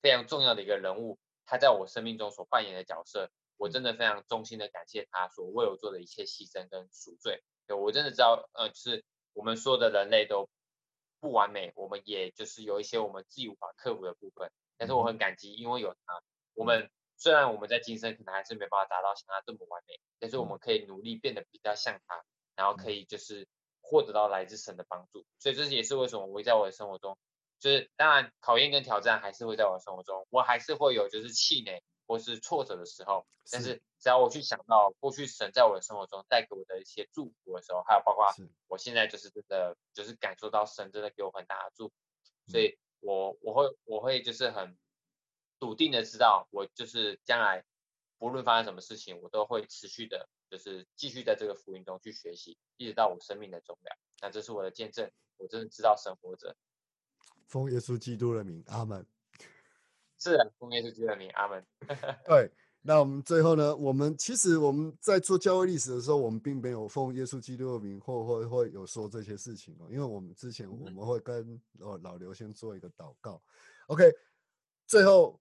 [0.00, 1.18] 非常重要的一个人物。
[1.44, 7.42] 他在我生命中所扮演的角色，我真的非常衷心的感谢他所为我做的一切牺牲跟赎罪。
[7.66, 10.48] 对我真的知道，呃，就是我们所有的人类都
[11.20, 14.50] 不完美，我们也就是有一些我们自己无法克服的部分。
[14.76, 16.22] 但是我很感激，因为有他，
[16.54, 22.24] 我们虽然我们在今生可能还是没办法达到像他这么完美，但是我们可以努力变得比较像他，
[22.56, 23.46] 然后可以就是
[23.80, 25.24] 获得到来自神的帮助。
[25.38, 27.16] 所以这也是为什么我会在我的生活中。
[27.62, 33.24] 就是当然，考验跟挑战还是会在我生活中，我还是会有就是气馁或是挫折的时候。
[33.52, 38.26] 但是只要我去想到过去神在我的生活中带给我的一些祝福的时候，还有包括
[38.66, 41.94] 我现在就是真的就是感受到神真的给我很大的祝福，
[42.48, 44.76] 所以我我会我会就是很
[45.60, 47.64] 笃定的知道，我就是将来
[48.18, 53.96] 不论发生什么事情，我都会持续的，就是继续在这个福音中去学习，一直到我生命的终了。
[54.20, 56.56] 那这是我的见证，我真的知道神活着。
[57.52, 59.04] 奉耶稣基督的名，阿门。
[60.18, 61.62] 是啊，奉耶稣基督的名，阿门。
[62.24, 62.50] 对，
[62.80, 63.76] 那我们最后呢？
[63.76, 69.86] 我们其实我们在做教会历史的时候，我们并没有奉耶稣基督的名，或或会有说这些事情哦。
[69.90, 73.42] 因为我们之前我们会跟哦老刘先做一个祷告。
[73.88, 74.10] OK，
[74.86, 75.38] 最后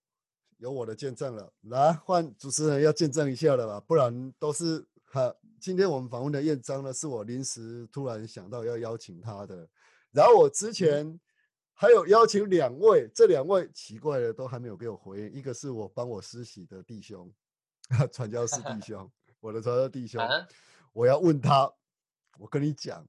[0.58, 3.80] 有我的见证了，来换主持人要见证一下了吧？
[3.88, 9.70] 不然都是哈，今天我们访问的燕章呢，是我临时突然想到要邀请他的。
[10.12, 11.18] 然后我之前
[11.82, 15.34] 还有邀请两位，这两位奇怪的都还没有给我回应。
[15.34, 17.34] 一个是我帮我施洗的弟兄，
[18.14, 19.12] 传教士弟兄，
[19.42, 20.22] 我的传教弟兄，
[20.94, 21.74] 我要问他，
[22.38, 23.04] 我跟你讲，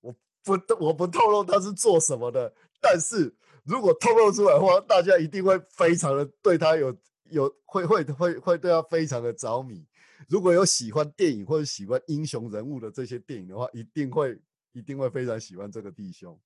[0.00, 0.10] 我
[0.42, 2.50] 不我不透露他是做什么的，
[2.80, 3.30] 但是
[3.62, 9.86] 如果透露出来的话，大家一定会非常的对他有有会会会会对他非常的着迷。
[10.30, 14.40] 如果有喜欢电影或者喜欢英雄人物的这些电影的话，一定会。
[14.72, 16.36] 一定会非常喜欢这个弟兄，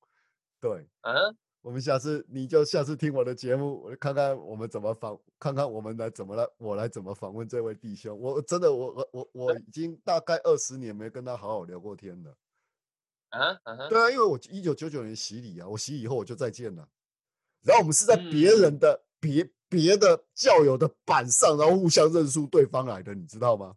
[0.60, 8.18] 对，嗯，我们下次你就下次听我的节目，我看看我们怎么访，看看我们来怎么来，我来怎么访问这位弟兄。
[8.18, 12.36] 我真的，我我我我已经大概二十年没跟他好好聊过天了，
[13.30, 16.88] 啊，对啊，因为我一九九九年洗礼啊，我洗礼以后我就再见了，
[17.62, 23.74] 然后我们是在别人的别别的教友的板上，然后互相认输对方来的，你知道吗？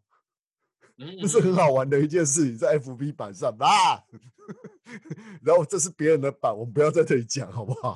[1.21, 4.03] 这是很好玩的一件事情，在 FB 版上啊，
[5.43, 7.93] 然后这是别人的版，我们不要在这里讲，好不好？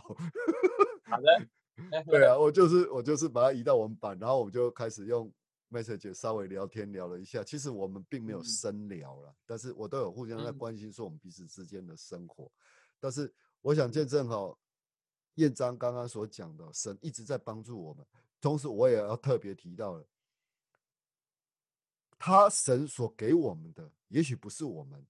[1.04, 1.48] 好的。
[2.08, 5.32] 对啊，我就是我就是把它移到我们版，然后我们就开始用
[5.70, 7.44] message 稍微聊天聊了一下。
[7.44, 12.50] 其实我们并没有深聊了，但是我都有互相在关心说我们彼此之间的生活。
[12.98, 13.32] 但是
[13.62, 14.58] 我想见证哈，
[15.36, 18.06] 彦章刚刚所讲的，神一直在帮助我们，
[18.40, 20.06] 同时我也要特别提到了。
[22.18, 25.06] 他神所给我们的，也许不是我们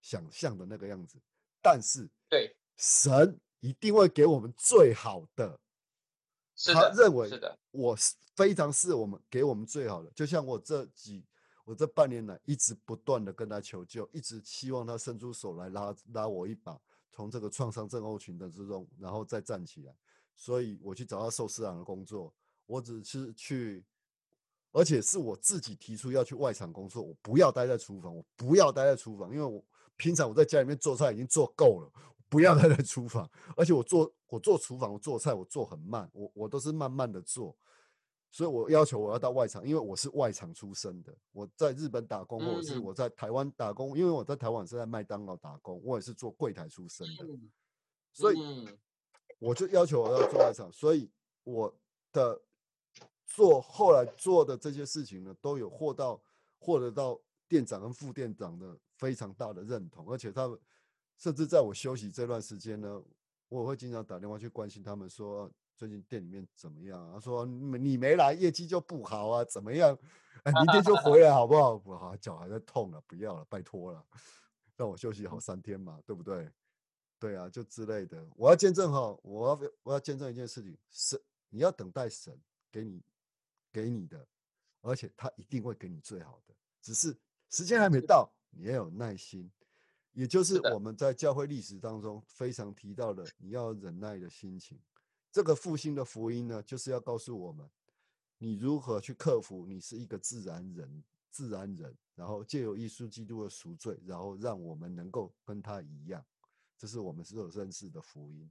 [0.00, 1.18] 想象的那个样子，
[1.62, 5.58] 但是对神一定会给我们最好的。
[6.72, 10.10] 他认为是的，我是非常是我们给我们最好的。
[10.10, 11.24] 就像我这几，
[11.64, 16.78] 我这半年来一直不断的跟他求救，一直希望他伸出手来拉拉我一把，
[17.10, 19.94] 从这个创伤症候群的之中，然后再站起来。
[20.36, 22.34] 所以我去找他寿司郎的工作，
[22.66, 23.82] 我只是去。
[24.72, 29.60] 而且是我自己提出要去外场工作，我不要待在厨房，我不要待在厨房，因为我
[29.96, 31.90] 平常我在家里面做菜已经做够了，
[32.28, 33.28] 不要待在厨房。
[33.56, 37.56] 而且我做我做厨房，我做菜我做很慢，我我都是慢慢的做，
[38.30, 41.12] 所以我要求我要到外场，因为我是外场出身的。
[41.32, 47.26] 我在日本打工，或者是我在台湾打工，因为我在台湾是在麦当劳打工，我也是做柜台出身的，
[48.12, 48.36] 所以
[49.40, 51.10] 我就要求我要做外场，所以
[51.42, 51.74] 我
[52.12, 52.40] 的。
[53.32, 56.20] 做后来做的这些事情呢，都有获到
[56.58, 60.58] 获得到店长跟副店长的非常大的认同，而且他们
[61.16, 63.00] 甚至在我休息这段时间呢，
[63.48, 67.12] 我会经常打电话去关心他们，说最近店里面怎么样？
[67.14, 69.96] 他说你没来，业绩就不好啊，怎么样？
[70.42, 71.78] 哎，明天就回来好不好？
[71.78, 74.04] 不好，脚还在痛了，不要了，拜托了，
[74.76, 76.50] 让我休息好三天嘛，对不对？
[77.20, 78.26] 对啊，就之类的。
[78.34, 82.36] 我要见证哈，我要我要见证一件事情，是你要等待神
[82.72, 83.00] 给你。
[83.72, 84.26] 给你的，
[84.80, 87.16] 而且他一定会给你最好的，只是
[87.48, 89.50] 时间还没到，你要有耐心。
[90.12, 94.78] 也就是我们在教会历史当中非常提到的，你要忍耐的心情。
[95.30, 97.70] 这个复兴的福音呢，就是要告诉我们，
[98.36, 106.24] 你如何去克服你是一个自然人，自然人，然后借由耶稣基督的赎罪，然后让我们能够跟他一样。
[106.76, 108.50] 这是我们所有认识的福音，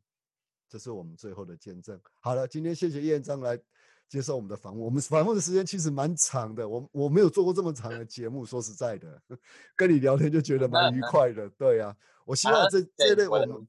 [0.70, 2.00] 这是我们最后的见证。
[2.22, 3.62] 好了，今天谢谢燕章来。
[4.10, 6.68] 接受我们的访问，我们访问的时间其实蛮长的。
[6.68, 9.22] 我我没有做过这么长的节目，说实在的，
[9.78, 11.48] 跟你聊天就觉得 蛮愉快的。
[11.52, 11.96] 对呀，
[12.26, 13.68] 我希望这这类我们，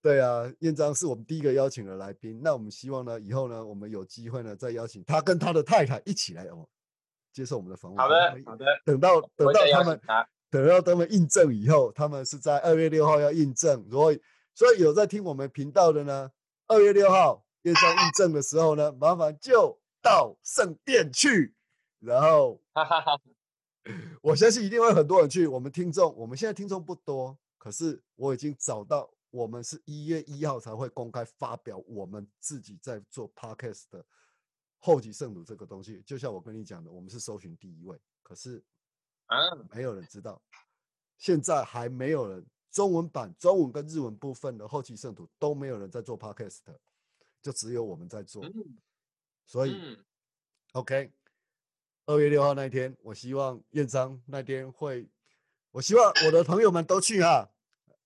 [0.00, 2.40] 对啊，燕章是我们第一个邀请的来宾。
[2.42, 6.66] 那我们希望呢，以后呢，我们有机会呢，再邀请他跟他的太太一起来哦，
[7.30, 7.98] 接受我们的访问。
[8.00, 8.64] 好的，好的。
[8.86, 10.00] 等到等到他们，
[10.50, 13.86] 等到他们印证以后，他们是在二月六号要印证。
[13.90, 14.16] 如果
[14.54, 16.30] 所以有在听我们频道的呢，
[16.68, 17.44] 二月六号。
[17.62, 21.54] 验上印证的时候呢，麻烦就到圣殿去，
[22.00, 22.60] 然后，
[24.22, 25.46] 我相信一定会很多人去。
[25.46, 34.04] 我们听众，我们现在听众不多，可是我已经找到，我们是一月一号才会公开发表我们自己在做 podcast 的
[34.78, 36.02] 后级圣徒这个东西。
[36.04, 38.62] 就像我跟你讲的，我们是搜寻第一位，可是
[39.26, 39.38] 啊，
[39.72, 40.42] 没有人知道，
[41.18, 46.58] 现在还没有人中文版、中文跟日文部分的后期圣徒都没有人在做 podcast。
[47.42, 48.44] 就只有我们在做，
[49.44, 49.98] 所以
[50.74, 51.10] ，OK，
[52.06, 55.08] 二月六号那一天，我希望燕章那天会，
[55.72, 57.50] 我希望我的朋友们都去啊，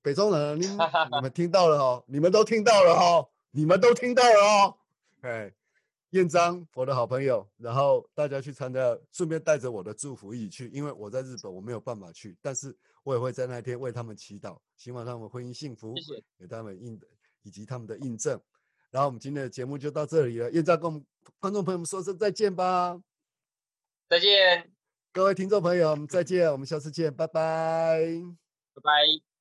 [0.01, 4.79] 北中人，你你们听到了哦，你们都听到了哦，你们都听到了哦，
[5.21, 5.53] 哎，
[6.11, 15.95] 燕章，我的好朋友，然后大家去参加，顺便带着我的祝福一起去，因为我在日本，我没有办法去，但是我也会在那天为他们祈祷，希望他们婚姻幸福，
[16.39, 16.99] 给他们印
[17.43, 18.41] 以及他们的印证。
[18.97, 21.05] 然后我们今天的节目就到这里了，燕照跟我们
[21.39, 22.99] 观众朋友们说声再见吧，
[24.09, 24.73] 再见，
[25.13, 28.01] 各位听众朋友，我们再见，我们下次见，拜拜，
[28.73, 29.36] 拜拜。